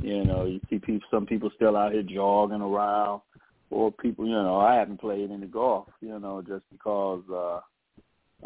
[0.02, 3.22] You know, you see people, some people still out here jogging around,
[3.70, 7.60] or people, you know, I haven't played any golf, you know, just because uh,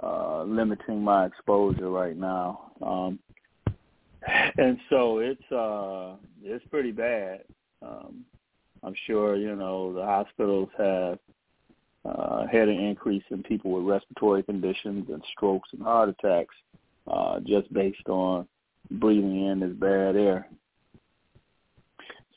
[0.04, 2.72] uh, limiting my exposure right now.
[2.82, 3.20] Um,
[4.58, 7.42] and so it's uh, it's pretty bad.
[7.82, 8.26] Um,
[8.84, 11.20] I'm sure you know the hospitals have
[12.08, 16.56] uh, had an increase in people with respiratory conditions and strokes and heart attacks
[17.08, 18.48] uh, just based on
[18.92, 20.48] breathing in this bad air.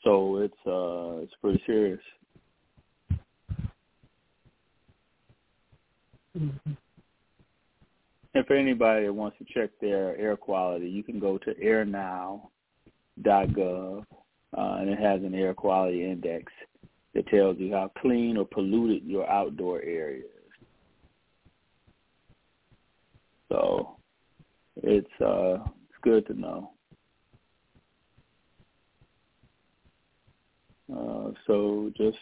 [0.03, 1.99] So it's uh, it's pretty serious.
[6.37, 6.71] Mm-hmm.
[8.33, 12.41] If anybody wants to check their air quality, you can go to airnow.gov,
[14.57, 16.51] uh, and it has an air quality index
[17.13, 20.67] that tells you how clean or polluted your outdoor area is.
[23.49, 23.97] So
[24.77, 26.71] it's uh, it's good to know.
[30.91, 32.17] Uh, so just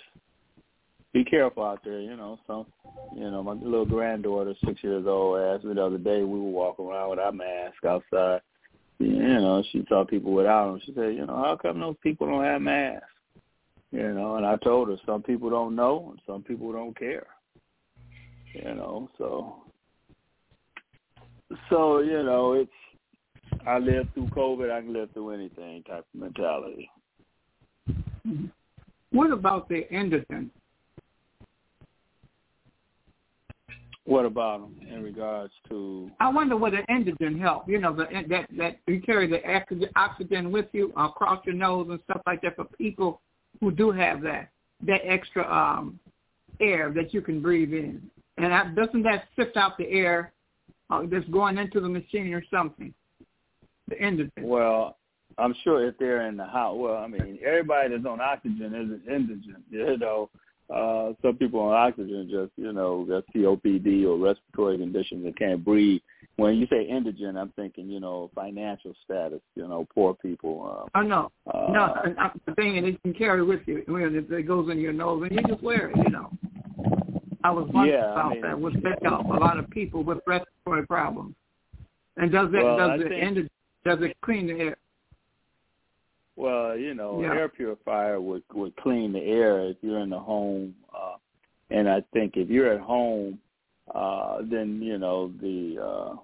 [1.14, 2.00] be careful out there.
[2.00, 2.66] You know, some,
[3.16, 6.22] you know, my little granddaughter, six years old, asked me the other day.
[6.24, 8.42] We were walking around with our mask outside.
[9.00, 10.82] You know, she saw people without them.
[10.86, 13.08] She said, you know, how come those people don't have masks?
[13.92, 17.26] You know, and I told her some people don't know and some people don't care.
[18.54, 19.64] You know, so
[21.70, 22.72] so you know, it's
[23.66, 24.72] I lived through COVID.
[24.72, 26.90] I can live through anything type of mentality.
[29.12, 30.52] What about the indigent?
[34.06, 36.10] What about them in regards to?
[36.20, 37.68] I wonder what the indigent help.
[37.68, 39.42] You know, the, that that you carry the
[39.96, 43.22] oxygen with you across your nose and stuff like that for people
[43.60, 44.50] who do have that
[44.86, 46.00] that extra um,
[46.62, 48.02] air that you can breathe in.
[48.38, 50.32] And that, doesn't that sift out the air
[50.90, 52.94] uh, that's going into the machine or something?
[53.90, 54.32] The indigent.
[54.42, 54.98] Well,
[55.38, 56.76] I'm sure if they're in the house.
[56.78, 59.64] Well, I mean, everybody that's on oxygen is indigent.
[59.70, 60.30] You know,
[60.74, 65.64] uh, some people on oxygen just you know got COPD or respiratory conditions and can't
[65.66, 66.02] breathe.
[66.36, 69.42] When you say indigent, I'm thinking you know financial status.
[69.56, 70.84] You know, poor people.
[70.84, 72.14] Um, oh no, uh, no.
[72.18, 75.44] I'm saying it can carry with you when it goes in your nose and you
[75.48, 75.98] just wear it.
[75.98, 76.32] You know.
[77.44, 78.60] I was wondering yeah, about I mean, that.
[78.60, 81.36] Would that help a lot of people with respiratory problems?
[82.18, 83.52] And does it Well, I does it think- indigent,
[83.86, 84.78] does it clean the air?
[86.40, 87.34] Well, you know, Yeah.
[87.34, 91.18] air purifier would would clean the air if you're in the home, uh,
[91.70, 93.42] and I think if you're at home,
[93.94, 96.16] uh, then you know the uh,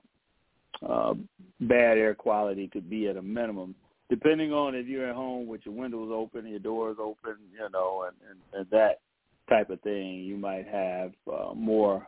[0.85, 1.15] uh,
[1.59, 3.75] bad air quality could be at a minimum,
[4.09, 8.03] depending on if you're at home with your windows open your doors open, you know,
[8.03, 9.01] and, and, and that
[9.49, 10.23] type of thing.
[10.23, 12.07] You might have uh, more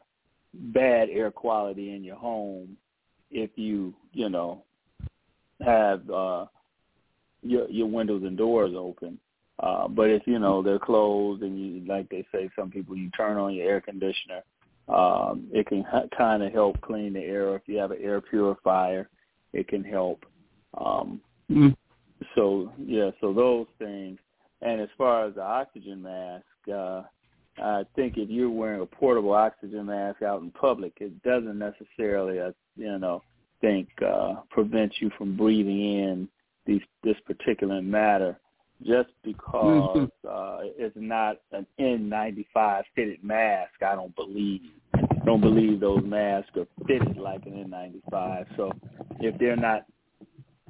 [0.54, 2.78] bad air quality in your home
[3.32, 4.64] if you, you know,
[5.62, 6.46] have uh,
[7.42, 9.20] your your windows and doors open.
[9.60, 13.10] Uh, but if you know they're closed and you, like they say, some people you
[13.12, 14.44] turn on your air conditioner,
[14.88, 17.56] um, it can ha- kind of help clean the air.
[17.56, 19.10] If you have an air purifier,
[19.54, 20.26] it can help.
[20.78, 21.22] Um,
[22.36, 24.20] so yeah, so those things.
[24.62, 27.04] And as far as the oxygen mask, uh,
[27.60, 32.40] I think if you're wearing a portable oxygen mask out in public, it doesn't necessarily,
[32.40, 33.24] uh, you know,
[33.62, 36.30] think uh, prevent you from breathing in
[36.68, 38.38] these this particular matter,
[38.86, 43.72] just because uh, it's not an N95 fitted mask.
[43.82, 44.62] I don't believe.
[44.94, 48.46] I don't believe those masks are fitted like an N95.
[48.56, 48.72] So
[49.20, 49.86] if they're not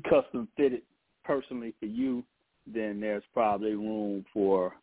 [0.10, 0.82] custom fitted
[1.24, 2.24] personally for you,
[2.66, 4.74] then there's probably room for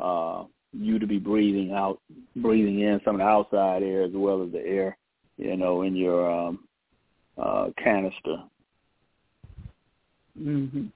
[0.00, 2.00] uh, you to be breathing out,
[2.36, 4.96] breathing in some of the outside air as well as the air,
[5.36, 6.68] you know, in your um,
[7.38, 8.36] uh, canister.
[10.40, 10.86] Mm-hmm.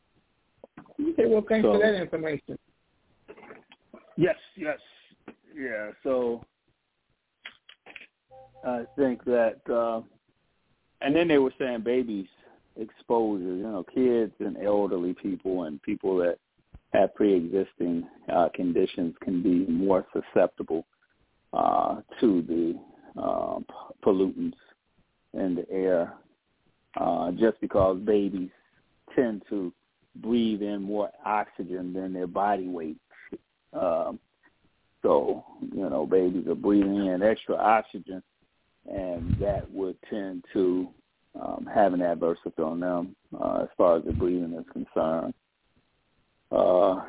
[1.11, 2.59] Okay, well, thanks So- for that information.
[4.18, 4.78] Yes, yes,
[5.55, 5.91] yeah.
[6.03, 6.43] So
[8.64, 10.01] I think that, uh,
[11.03, 12.26] and then they were saying babies
[12.80, 13.45] exposure.
[13.45, 16.39] You know, kids and elderly people and people that
[16.95, 20.87] have pre-existing uh, conditions can be more susceptible
[21.53, 23.59] uh, to the uh,
[24.05, 24.55] pollutants
[25.34, 26.14] in the air,
[26.99, 28.51] uh, just because babies
[29.14, 29.72] tend to
[30.16, 32.96] breathe in more oxygen than their body weight.
[33.72, 34.18] Um,
[35.02, 38.22] so you know babies are breathing in extra oxygen,
[38.90, 40.88] and that would tend to
[41.40, 45.34] um, have an adverse effect on them uh, as far as the breathing is concerned.
[46.50, 47.02] Uh,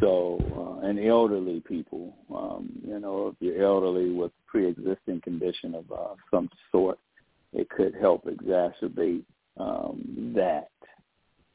[0.00, 5.90] so, uh, and elderly people, um, you know, if you're elderly with pre-existing condition of
[5.90, 6.98] uh, some sort,
[7.52, 9.24] it could help exacerbate
[9.58, 10.70] um, that.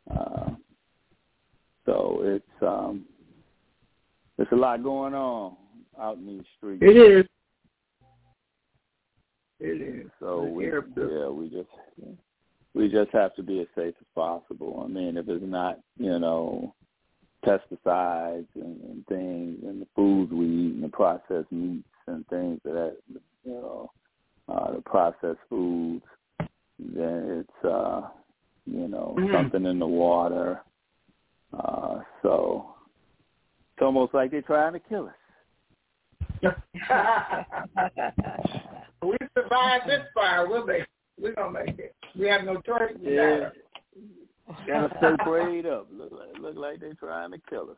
[0.10, 0.52] Uh,
[1.86, 3.06] so it's um,
[4.38, 5.56] there's a lot going on
[6.00, 6.84] out in these streets.
[6.84, 7.26] It is.
[9.60, 10.12] It is.
[10.20, 11.70] So we, yeah, we just
[12.74, 14.82] we just have to be as safe as possible.
[14.84, 16.74] I mean, if it's not, you know,
[17.46, 22.60] pesticides and, and things and the foods we eat and the processed meats and things
[22.64, 23.92] that you know,
[24.50, 26.23] uh, the processed foods, then
[26.96, 28.02] it's uh,
[28.66, 29.34] you know, mm-hmm.
[29.34, 30.62] something in the water.
[31.58, 32.76] Uh, so
[33.74, 35.14] it's almost like they're trying to kill us.
[39.02, 40.86] we survived this fire, we'll make
[41.20, 41.96] we're gonna make it.
[42.18, 42.96] We have no choice.
[43.02, 43.50] Yeah.
[44.68, 45.88] Gotta stay prayed up.
[45.92, 47.78] Look like look like they're trying to kill us.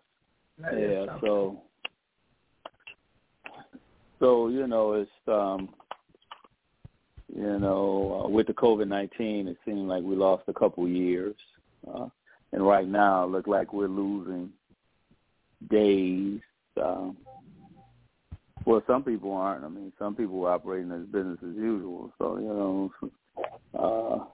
[0.60, 1.62] That yeah, so
[4.20, 5.70] so you know it's um
[7.36, 11.36] you know uh, with the COVID nineteen it seemed like we lost a couple years,
[11.88, 12.08] uh,
[12.52, 14.52] and right now it look like we're losing
[15.70, 16.40] days.
[16.82, 17.18] Um,
[18.66, 19.64] well, some people aren't.
[19.64, 22.12] I mean, some people are operating as business as usual.
[22.18, 22.92] So you know,
[23.78, 24.26] uh,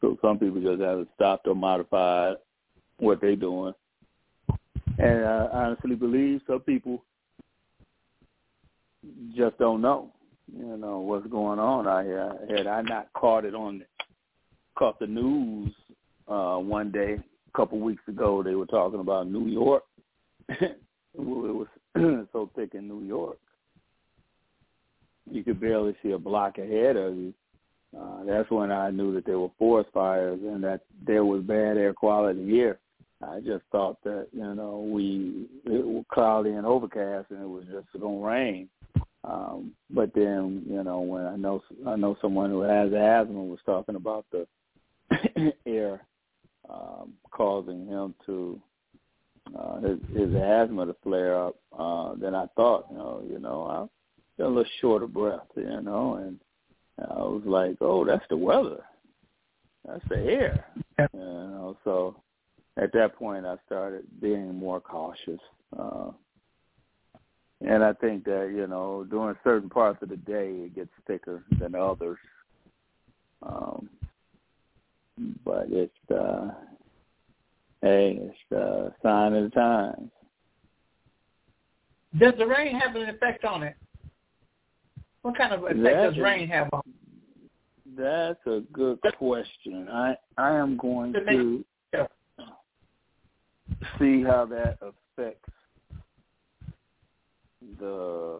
[0.00, 2.36] so some people just haven't stopped or modified
[2.98, 3.74] what they're doing.
[4.98, 7.02] And I honestly believe some people
[9.36, 10.12] just don't know,
[10.52, 12.56] you know, what's going on out here.
[12.56, 13.84] Had I not caught it on,
[14.78, 15.72] caught the news
[16.28, 19.84] uh, one day, a couple weeks ago, they were talking about New York.
[20.48, 20.78] it
[21.14, 21.66] was
[22.32, 23.38] so thick in New York,
[25.30, 27.34] you could barely see a block ahead of you
[27.98, 31.76] uh, that's when I knew that there were forest fires and that there was bad
[31.76, 32.78] air quality here.
[33.26, 37.64] I just thought that you know we it was cloudy and overcast and it was
[37.64, 38.68] just going to rain.
[39.26, 43.58] Um, but then you know when I know I know someone who has asthma was
[43.66, 44.46] talking about the
[45.66, 46.06] air
[46.70, 48.60] um, causing him to
[49.58, 51.56] uh, his his asthma to flare up.
[51.76, 53.62] Uh, then I thought you know you know
[54.38, 56.38] I'm a little short of breath you know and
[56.98, 58.82] I was like, oh, that's the weather.
[59.86, 60.66] That's the air.
[60.98, 62.16] You know, so
[62.76, 65.40] at that point I started being more cautious.
[65.78, 66.10] Uh,
[67.64, 71.42] and I think that, you know, during certain parts of the day it gets thicker
[71.58, 72.18] than others.
[73.42, 73.88] Um,
[75.44, 76.50] but it's, uh,
[77.80, 80.10] hey, it's the sign of the times.
[82.18, 83.76] Does the rain have an effect on it?
[85.22, 86.82] What kind of effect that does rain have on?
[86.86, 86.94] It?
[87.96, 89.88] That's a good question.
[89.90, 91.64] I I am going to
[93.98, 95.50] see how that affects
[97.78, 98.38] the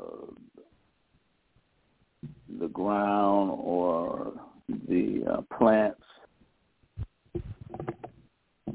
[2.58, 4.32] the ground or
[4.88, 6.00] the uh, plants,
[7.36, 8.72] uh,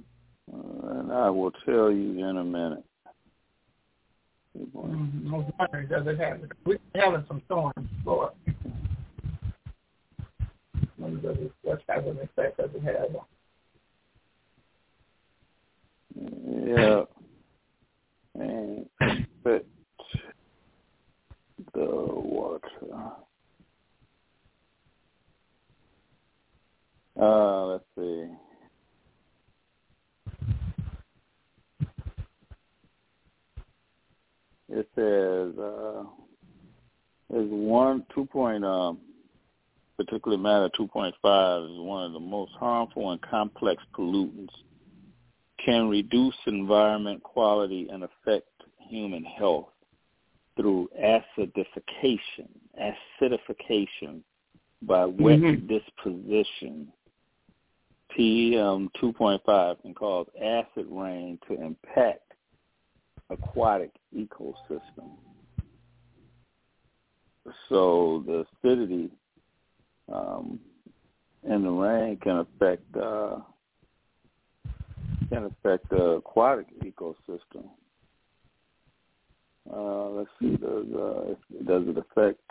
[0.53, 2.83] and I will tell you in a minute.
[4.57, 5.33] Mm-hmm.
[5.33, 6.41] I was wondering, does it have?
[6.65, 8.31] We're having some storms, Lord.
[10.99, 13.15] Does it, what type of effect does it have?
[16.67, 17.03] Yeah,
[18.35, 18.85] and
[19.43, 19.65] but
[21.73, 22.69] the water.
[27.19, 28.27] Uh, let's see.
[34.69, 36.03] It says uh,
[37.29, 38.99] there's one two point um,
[39.97, 41.11] particular matter 2.5
[41.65, 44.49] is one of the most harmful and complex pollutants.
[45.63, 48.47] Can reduce environment quality and affect
[48.89, 49.70] human health
[50.55, 52.49] through acidification,
[52.79, 54.21] acidification
[54.81, 55.67] by wet mm-hmm.
[55.67, 56.87] disposition.
[58.15, 62.33] PM 2.5 can cause acid rain to impact
[63.29, 65.11] aquatic ecosystem.
[67.69, 69.09] So the acidity
[70.11, 70.59] um,
[71.43, 73.37] in the rain can affect uh,
[75.29, 77.69] can affect the aquatic ecosystem.
[79.71, 81.33] Uh, let's see, does uh,
[81.65, 82.41] does it affect?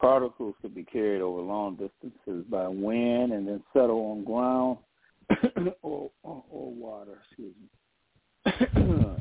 [0.00, 4.78] Particles could be carried over long distances by wind and then settle on ground
[5.82, 7.68] or, or, or water, excuse me.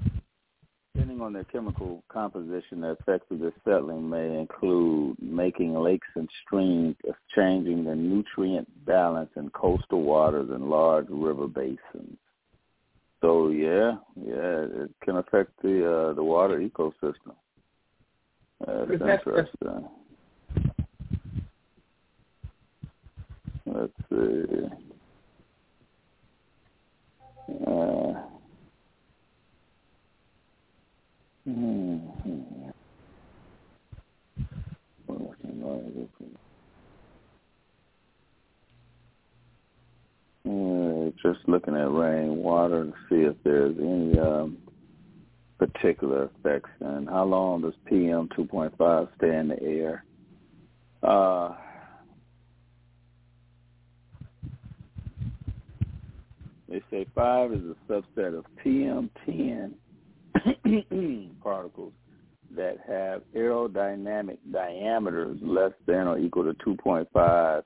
[0.95, 6.29] Depending on their chemical composition, the effects of this settling may include making lakes and
[6.45, 6.95] streams,
[7.35, 12.17] changing the nutrient balance in coastal waters and large river basins.
[13.21, 17.35] So yeah, yeah, it can affect the uh, the water ecosystem.
[18.65, 19.89] That's interesting.
[23.65, 24.67] Let's see.
[27.67, 28.13] Uh,
[31.47, 32.69] mm-hmm.
[41.21, 44.57] Just looking at rainwater to see if there's any um,
[45.57, 50.05] particular effects and how long does PM 2.5 stay in the air.
[51.03, 51.53] Uh,
[56.67, 59.73] they say 5 is a subset of PM10
[61.43, 61.93] particles
[62.55, 67.63] that have aerodynamic diameters less than or equal to 2.5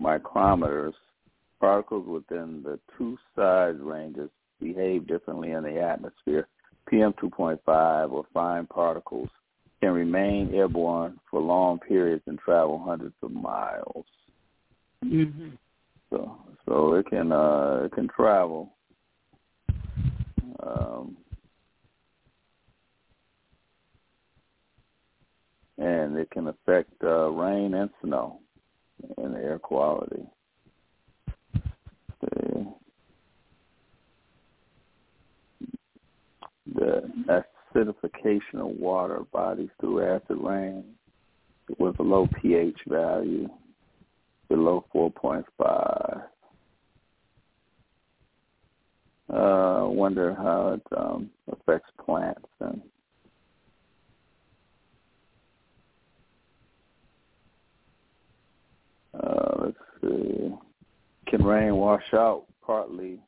[0.00, 0.92] micrometers
[1.60, 4.30] particles within the two size ranges
[4.60, 6.48] behave differently in the atmosphere.
[6.88, 9.28] PM 2.5 or fine particles
[9.80, 14.04] can remain airborne for long periods and travel hundreds of miles.
[15.04, 15.50] Mm-hmm.
[16.10, 16.36] So,
[16.66, 18.72] so it can uh, it can travel.
[20.62, 21.16] Um,
[25.78, 28.40] and it can affect uh, rain and snow
[29.16, 30.22] and air quality.
[36.74, 37.42] The
[37.74, 40.84] acidification of water bodies through acid rain
[41.78, 43.48] with a low pH value
[44.48, 46.22] below 4.5.
[49.32, 52.82] Uh, wonder how it um, affects plants and
[59.14, 60.52] uh, let's see.
[61.28, 63.20] Can rain wash out partly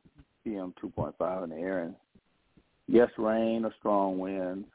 [0.42, 1.94] PM 2.5 in the air and
[2.88, 4.66] yes, rain or strong winds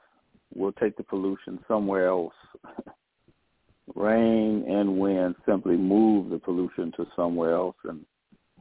[0.56, 2.34] will take the pollution somewhere else.
[3.96, 7.76] rain and wind simply move the pollution to somewhere else.
[7.84, 8.06] And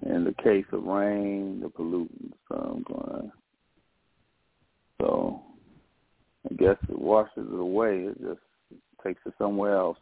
[0.03, 3.33] in the case of rain, the pollutants um, going.
[5.01, 5.43] So
[6.51, 8.05] I guess it washes it away.
[8.05, 8.41] It just
[9.05, 9.99] takes it somewhere else.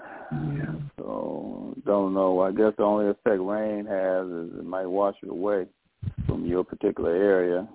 [0.00, 0.74] Yeah.
[0.98, 2.40] So don't know.
[2.40, 5.66] I guess the only effect rain has is it might wash it away
[6.28, 7.66] from your particular area,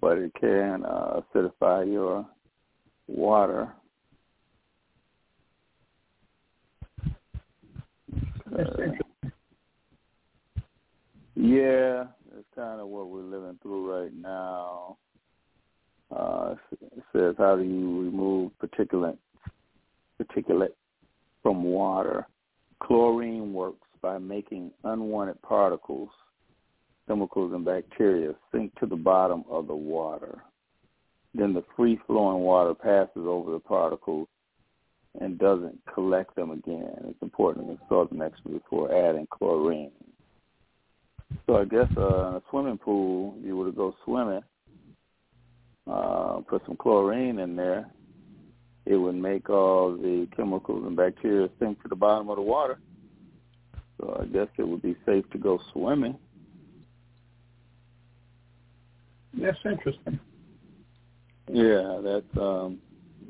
[0.00, 2.26] but it can uh, acidify your
[3.06, 3.68] water.
[8.56, 8.92] Uh,
[11.36, 12.04] yeah,
[12.36, 14.96] it's kind of what we're living through right now.
[16.14, 19.18] Uh, it says, how do you remove particulate
[20.20, 20.74] particulate
[21.42, 22.26] from water?
[22.80, 26.10] Chlorine works by making unwanted particles
[27.06, 30.42] chemicals and bacteria sink to the bottom of the water.
[31.34, 34.28] Then the free-flowing water passes over the particles
[35.20, 36.96] and doesn't collect them again.
[37.08, 39.90] It's important to salt them extra before adding chlorine.
[41.46, 44.42] So I guess uh, in a swimming pool, you were to go swimming,
[45.90, 47.90] uh, put some chlorine in there,
[48.86, 52.78] it would make all the chemicals and bacteria sink to the bottom of the water.
[53.98, 56.18] So I guess it would be safe to go swimming.
[59.38, 60.20] That's interesting.
[61.48, 62.78] Yeah, that's um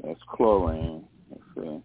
[0.02, 1.04] that's chlorine.
[1.30, 1.82] Let's see.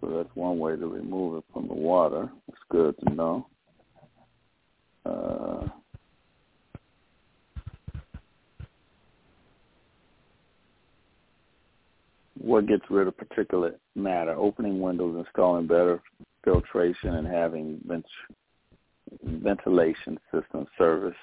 [0.00, 2.30] So that's one way to remove it from the water.
[2.48, 3.46] It's good to know.
[5.04, 5.68] Uh,
[12.38, 14.32] what gets rid of particulate matter?
[14.32, 16.00] Opening windows, installing better
[16.44, 17.80] filtration, and having
[19.22, 21.16] ventilation system service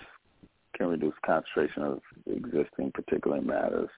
[0.76, 3.90] can reduce concentration of existing particulate matters.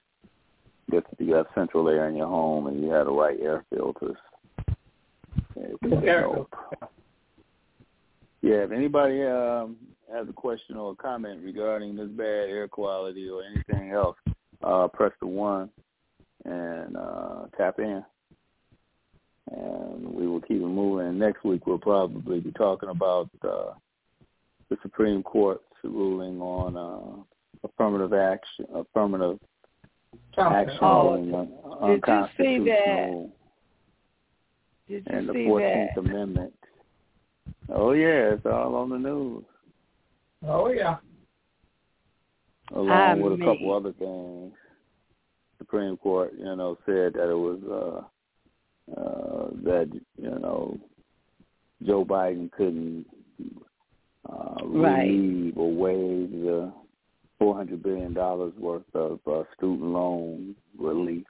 [0.92, 4.16] If you have central air in your home and you have the right air filters,
[5.56, 6.52] it can help.
[8.42, 9.76] Yeah, if anybody um,
[10.12, 14.16] has a question or a comment regarding this bad air quality or anything else,
[14.62, 15.70] uh, press the one
[16.44, 18.02] and uh, tap in
[19.50, 21.08] and we will keep it moving.
[21.08, 23.72] And next week we'll probably be talking about uh,
[24.68, 29.38] the Supreme Court's ruling on uh, affirmative action, affirmative
[30.38, 33.30] action oh, ruling on Did you see that?
[34.88, 35.96] Did you and the Fourteenth?
[35.96, 36.54] Amendment.
[37.72, 39.44] Oh yeah, it's all on the news,
[40.46, 40.96] Oh yeah.
[42.74, 44.52] along I with a couple other things.
[45.58, 48.04] Supreme Court, you know, said that it was uh,
[48.96, 50.78] uh, that you know
[51.84, 53.06] Joe Biden couldn't
[54.28, 55.06] uh, Right.
[55.08, 56.72] relieve or waive the
[57.38, 61.26] four hundred billion dollars worth of uh, student loan relief,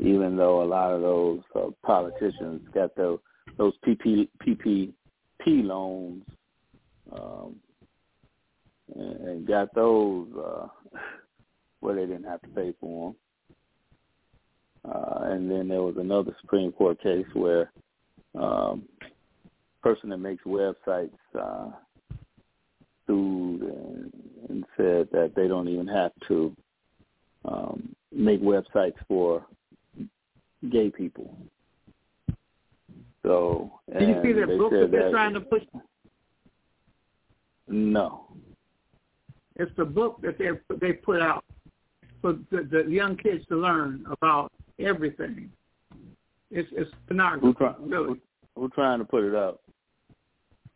[0.00, 3.18] even though a lot of those uh, politicians got the,
[3.56, 4.92] those PP, PPP
[5.64, 6.24] loans
[7.12, 7.54] um,
[8.94, 10.66] and, and got those uh,
[11.80, 13.16] where they didn't have to pay for them.
[14.86, 17.72] Uh, and then there was another Supreme Court case where
[18.38, 18.84] um,
[19.82, 21.70] person that makes websites uh,
[23.06, 24.12] sued and,
[24.48, 26.54] and said that they don't even have to
[27.44, 29.46] um, make websites for
[30.70, 31.36] gay people.
[33.22, 35.62] So Did you see they book that they're trying to push?
[37.68, 38.26] No.
[39.56, 41.44] It's the book that they they put out
[42.20, 45.50] for the, the young kids to learn about everything.
[46.50, 47.46] It's it's pornography.
[47.46, 48.20] Who, try, really.
[48.54, 49.60] who, who trying to put it up?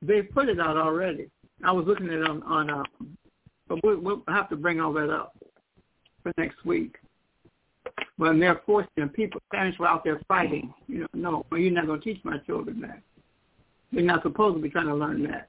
[0.03, 1.31] They put it out already.
[1.63, 2.83] I was looking at it on on uh,
[3.71, 5.37] but we'll, we'll have to bring all that up
[6.23, 6.97] for next week.
[8.17, 10.75] When they're forcing people, parents were out there fighting.
[10.89, 13.01] You know, no, well, you're not going to teach my children that.
[13.93, 15.49] They're not supposed to be trying to learn that.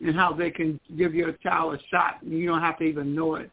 [0.00, 3.14] And how they can give your child a shot and you don't have to even
[3.14, 3.50] know it.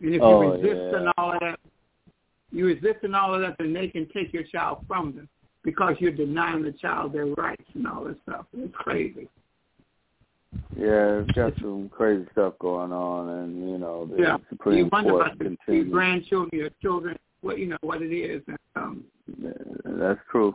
[0.00, 0.98] And if Oh, you resist yeah.
[0.98, 1.57] and all of that,
[2.50, 5.28] you resist and all of that, then they can take your child from them
[5.64, 8.46] because you're denying the child their rights and all this stuff.
[8.56, 9.28] It's crazy.
[10.76, 14.36] Yeah, it's got some crazy stuff going on, and you know the Yeah.
[14.48, 18.12] Supreme you wonder Court about your, your grandchildren, your children, what you know what it
[18.14, 18.42] is.
[18.46, 19.04] And, um,
[19.38, 19.50] Yeah,
[19.84, 20.54] That's true.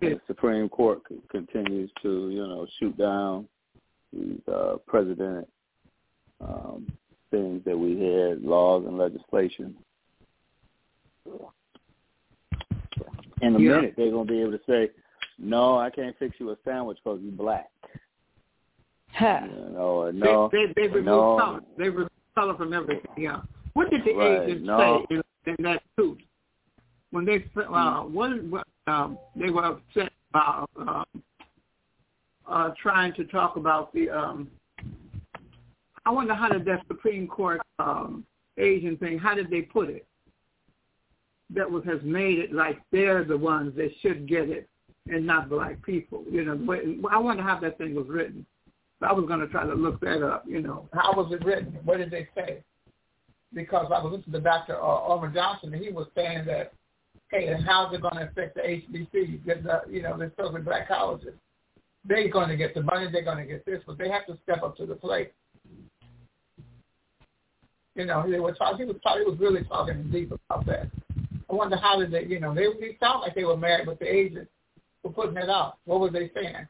[0.00, 3.46] The Supreme Court c- continues to, you know, shoot down
[4.14, 5.46] these uh, president
[6.40, 6.86] um,
[7.30, 9.76] things that we had, laws and legislation.
[13.42, 13.76] In a Yeah.
[13.76, 14.90] minute, they're gonna be able to say,
[15.38, 17.70] "No, I can't fix you a sandwich because you're black."
[19.08, 19.42] Huh.
[19.44, 21.36] You know, no, they they, they remove no.
[21.38, 21.60] color.
[21.78, 23.12] They remove color from everything.
[23.16, 23.42] Yeah.
[23.74, 25.06] What did the Right, agents no.
[25.08, 26.20] say in, in that suit
[27.10, 31.22] when they uh, what, what um, they were upset about um,
[32.48, 34.50] uh, trying to talk about the um,
[36.04, 38.26] I wonder how did that Supreme Court um,
[38.58, 39.18] Asian thing?
[39.18, 40.06] How did they put it?
[41.50, 44.68] That was has made it like they're the ones that should get it
[45.08, 46.24] and not black people.
[46.30, 48.46] You know, I wonder how that thing was written.
[49.02, 50.44] I was going to try to look that up.
[50.46, 51.78] You know, how was it written?
[51.84, 52.62] What did they say?
[53.52, 54.82] Because I was listening to Dr.
[54.82, 56.72] Uh, Umar Johnson, and he was saying that,
[57.30, 59.44] hey, and how's it going to affect the HBCs?
[59.44, 61.34] Get the, uh, you know, the children black colleges.
[62.06, 63.08] They're going to get the money.
[63.12, 65.32] They're going to get this, but they have to step up to the plate.
[67.94, 68.86] You know, they were talking.
[68.86, 69.22] He was talking.
[69.24, 70.90] He was really talking deep about that.
[71.54, 72.24] I wonder how did they?
[72.24, 74.50] You know, they they sound like they were married, but the agents
[75.04, 75.78] were putting it out.
[75.84, 76.66] What were they saying?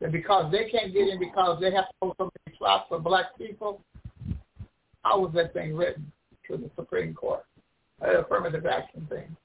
[0.00, 2.98] That because they can't get in because they have to hold so many slots for
[2.98, 3.80] black people.
[5.04, 6.10] How was that thing written
[6.50, 7.44] to the Supreme Court?
[8.02, 9.36] Uh, affirmative action thing.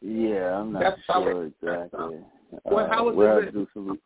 [0.00, 2.18] Yeah, I'm not That's sure it- exactly.
[2.64, 3.64] Well, how uh, was it we'll have to written?
[3.64, 4.00] do some.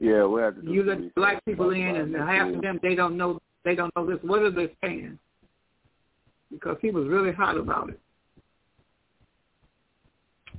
[0.00, 2.94] Yeah, we have to do You let black people in, and half of them they
[2.94, 4.18] don't know they don't know this.
[4.22, 5.18] What are they saying?
[6.50, 8.00] Because he was really hot about it.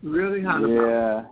[0.03, 0.75] Really hot about it.
[0.75, 1.25] Yeah.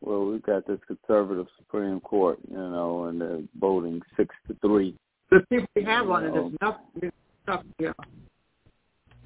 [0.00, 4.94] Well, we've got this conservative Supreme Court, you know, and they're voting six to three.
[5.30, 6.84] The people we have on it nothing.
[6.96, 7.16] It's
[7.48, 7.72] nothing.
[7.78, 7.92] Yeah.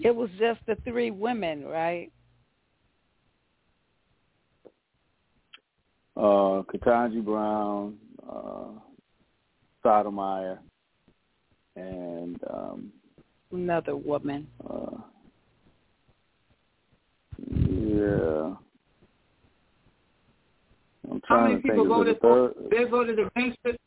[0.00, 2.12] It was just the three women, right?
[6.16, 7.96] Uh, Ketanji Brown,
[8.28, 8.68] uh,
[9.82, 10.60] Sotomayor,
[11.76, 12.92] and um,
[13.50, 14.46] Another woman.
[14.68, 14.90] uh,
[17.50, 18.54] yeah.
[21.10, 21.88] I'm How many to people think.
[21.88, 22.48] voted of for?
[22.48, 22.70] the third.
[22.70, 23.80] They voted against it.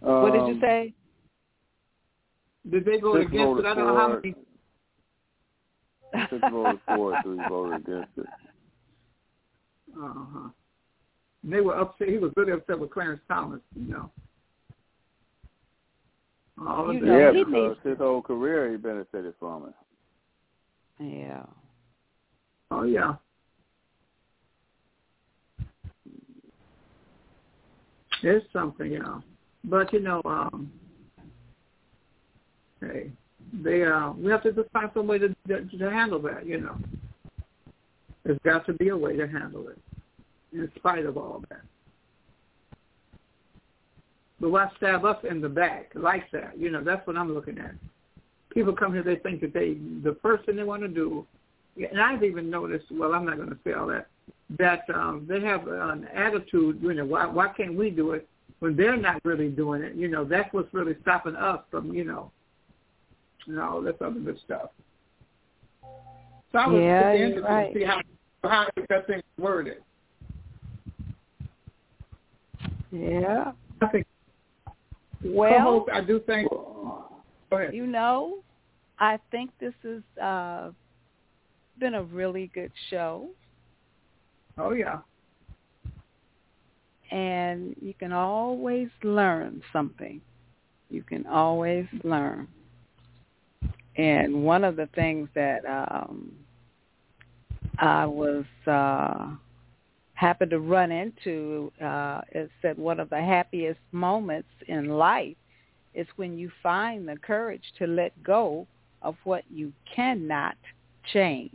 [0.00, 0.94] what did you Um, say?
[2.70, 3.64] Did they vote Six against it?
[3.66, 4.34] I don't know how many.
[6.30, 8.26] Six voted for it, three voted against it.
[9.98, 10.48] Uh huh.
[11.44, 12.08] They were upset.
[12.08, 13.60] He was really upset with Clarence Thomas.
[13.74, 14.10] You know.
[16.66, 19.74] All You know, yeah, he because needs- his whole career he benefited from it.
[21.04, 21.44] Yeah.
[22.70, 23.14] Oh yeah.
[28.22, 29.22] There's something, you know.
[29.64, 30.72] But you know, um
[32.80, 33.12] hey,
[33.52, 36.60] they uh we have to just find some way to to, to handle that, you
[36.60, 36.76] know.
[38.24, 39.78] There's got to be a way to handle it,
[40.52, 41.62] in spite of all that.
[44.40, 46.58] But why stab us in the back like that?
[46.58, 47.72] You know, that's what I'm looking at.
[48.50, 51.26] People come here, they think that they, the first thing they want to do,
[51.76, 54.08] and I've even noticed, well, I'm not going to say all that,
[54.58, 58.28] that um, they have an attitude, you know, why, why can't we do it
[58.60, 59.94] when they're not really doing it?
[59.94, 62.30] You know, that's what's really stopping us from, you know,
[63.46, 64.70] you know, all this other good stuff.
[66.52, 67.74] So I was yeah, interested right.
[67.74, 68.00] to see how,
[68.42, 69.82] how that thing worded.
[72.90, 73.52] Yeah.
[73.80, 74.06] I think
[75.24, 76.50] Well, I do think.
[77.72, 78.38] You know,
[78.98, 80.70] I think this has uh,
[81.80, 83.28] been a really good show,
[84.58, 84.98] Oh yeah.
[87.10, 90.20] and you can always learn something.
[90.90, 92.48] You can always learn.
[93.96, 96.32] And one of the things that um,
[97.78, 99.30] I was uh,
[100.18, 105.36] happy to run into uh, is that one of the happiest moments in life
[105.94, 108.66] is when you find the courage to let go
[109.00, 110.56] of what you cannot
[111.12, 111.52] change.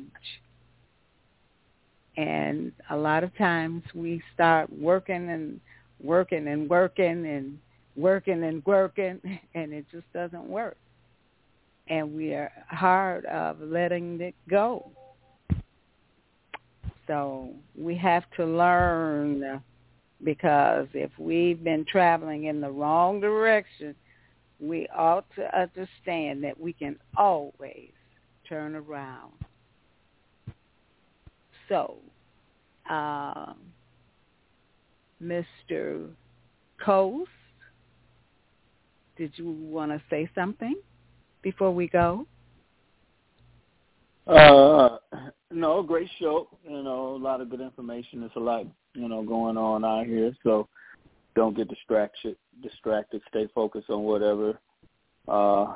[2.16, 5.59] And a lot of times we start working and
[6.01, 7.59] working and working and
[7.97, 9.20] working and working
[9.55, 10.78] and it just doesn't work.
[11.89, 14.89] And we are hard of letting it go.
[17.08, 19.62] So we have to learn
[20.24, 23.95] because if we've been traveling in the wrong direction,
[24.60, 27.91] we ought to understand that we can always
[28.47, 29.34] turn around.
[31.68, 31.97] So,
[32.89, 33.58] um,
[35.22, 36.10] Mr.
[36.84, 37.30] Coast,
[39.18, 40.76] did you want to say something
[41.41, 42.26] before we go?
[44.28, 44.97] Uh,
[45.51, 46.47] no, great show.
[46.67, 48.21] You know, a lot of good information.
[48.21, 50.34] There's a lot, you know, going on out here.
[50.43, 50.67] So
[51.36, 52.38] don't get distracted.
[52.61, 53.21] Distracted.
[53.30, 54.59] Stay focused on whatever
[55.30, 55.74] uh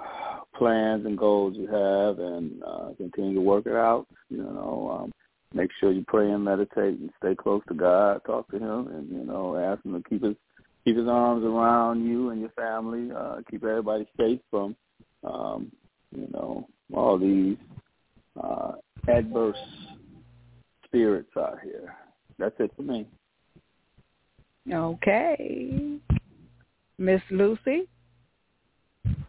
[0.58, 4.08] plans and goals you have, and uh, continue to work it out.
[4.30, 5.12] You know, um,
[5.54, 8.22] make sure you pray and meditate, and stay close to God.
[8.26, 10.36] Talk to Him, and you know, ask Him to keep His
[10.84, 13.10] keep His arms around you and your family.
[13.16, 14.76] Uh, keep everybody safe from,
[15.24, 15.72] um,
[16.16, 17.58] you know, all these
[18.42, 18.74] uh,
[19.08, 19.58] adverse
[20.86, 21.96] spirits out here.
[22.38, 23.08] That's it for me.
[24.72, 26.00] Okay.
[26.98, 27.88] Miss Lucy?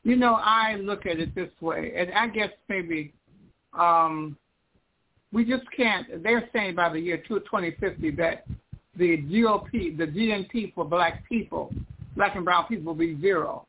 [0.03, 3.13] You know, I look at it this way, and I guess maybe
[3.79, 4.37] um,
[5.33, 6.23] we just can't.
[6.23, 8.47] They're saying by the year 2050 that
[8.97, 11.73] the GOP, the GNP for black people,
[12.17, 13.67] black and brown people, will be zero.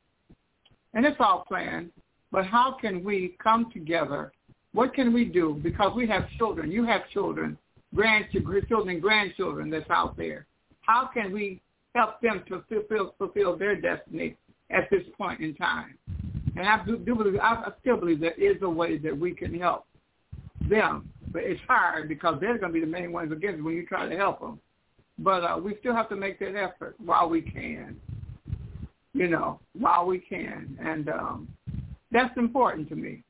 [0.94, 1.92] And it's all planned.
[2.32, 4.32] But how can we come together?
[4.74, 5.60] What can we do?
[5.62, 6.72] Because we have children.
[6.72, 7.58] You have children,
[7.96, 10.46] grandchildren, grandchildren that's out there.
[10.82, 11.62] How can we
[11.96, 14.36] help them to fulfill, fulfill their destiny
[14.70, 15.98] at this point in time?
[16.56, 19.58] And I do, do believe, I, still believe there is a way that we can
[19.60, 19.86] help
[20.70, 23.86] them, but it's hard because they're going to be the main ones against when you
[23.86, 24.60] try to help them.
[25.18, 28.00] But uh, we still have to make that effort while we can,
[29.14, 31.48] you know, while we can, and um,
[32.12, 33.24] that's important to me.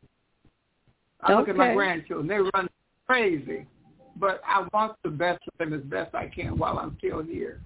[1.21, 2.69] I look at my grandchildren; they run
[3.07, 3.65] crazy,
[4.15, 7.61] but I want the best for them as best I can while I'm still here.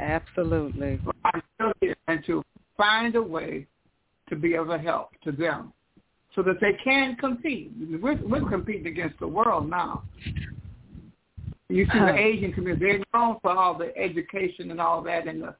[0.00, 1.00] Absolutely.
[1.24, 2.42] I'm still here, and to
[2.76, 3.66] find a way
[4.28, 5.72] to be able to help to them
[6.34, 7.70] so that they can compete.
[8.00, 10.04] We're, we're competing against the world now.
[11.68, 15.42] You see the Asian community, they're known for all the education and all that and
[15.42, 15.54] the,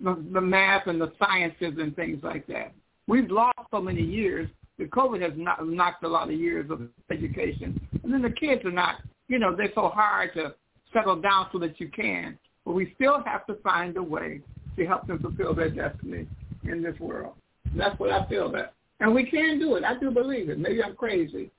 [0.00, 2.72] the, the math and the sciences and things like that.
[3.08, 4.48] We've lost so many years.
[4.78, 7.80] The COVID has not, knocked a lot of years of education.
[8.02, 8.96] And then the kids are not,
[9.28, 10.54] you know, they're so hard to
[10.92, 12.38] settle down so that you can.
[12.64, 14.40] But we still have to find a way
[14.76, 16.26] to help them fulfill their destiny
[16.64, 17.34] in this world.
[17.74, 18.74] That's what I feel that.
[19.00, 19.84] And we can do it.
[19.84, 20.58] I do believe it.
[20.58, 21.50] Maybe I'm crazy.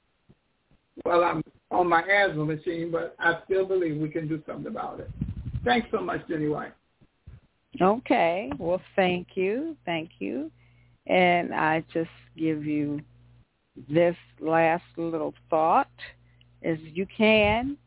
[1.06, 5.00] Well, I'm on my asthma machine, but I still believe we can do something about
[5.00, 5.10] it.
[5.64, 6.74] Thanks so much, Jenny White.
[7.82, 8.52] Okay.
[8.58, 9.76] Well, thank you.
[9.86, 10.50] Thank you.
[11.08, 13.02] And I just give you
[13.90, 15.90] this last little thought
[16.62, 17.78] is you can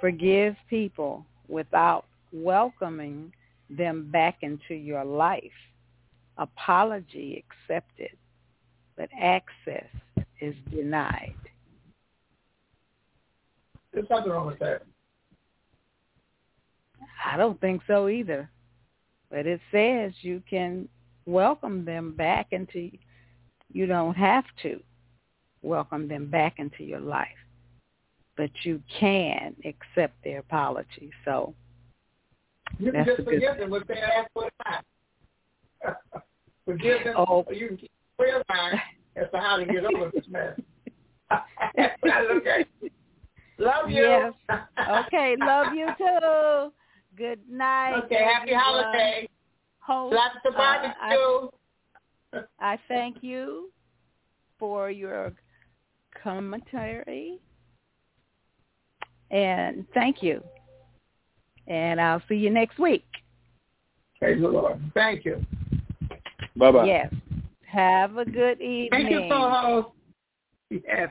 [0.00, 3.32] forgive people without welcoming
[3.68, 5.42] them back into your life.
[6.38, 8.16] Apology accepted,
[8.96, 9.88] but access
[10.40, 11.34] is denied.
[13.92, 14.82] There's nothing wrong with that.
[17.24, 18.48] I don't think so either.
[19.30, 20.88] But it says you can
[21.30, 22.90] welcome them back into,
[23.72, 24.80] you don't have to
[25.62, 27.28] welcome them back into your life.
[28.36, 31.10] but you can accept their apology.
[31.26, 31.54] So
[32.78, 34.52] you can just forgive them if they ask for it.
[36.64, 37.14] forgive them.
[37.18, 37.44] Oh.
[37.50, 38.78] You can keep clear mind
[39.16, 40.58] as to how to get over this mess.
[42.08, 42.64] Okay.
[43.58, 44.02] Love you.
[44.02, 44.32] Yes.
[45.06, 46.72] Okay, love you too.
[47.16, 48.04] Good night.
[48.04, 48.62] Okay, happy everyone.
[48.64, 49.28] holiday.
[49.80, 51.48] Host, Lots of uh, I.
[52.60, 53.70] I thank you
[54.58, 55.32] for your
[56.22, 57.40] commentary.
[59.30, 60.42] And thank you.
[61.66, 63.04] And I'll see you next week.
[64.18, 64.80] Praise the Lord.
[64.94, 65.44] Thank you.
[66.56, 66.84] Bye bye.
[66.84, 67.12] Yes.
[67.66, 68.90] Have a good evening.
[68.90, 69.88] Thank you, co-host.
[70.70, 71.10] Yes.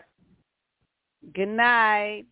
[1.34, 2.28] Good night.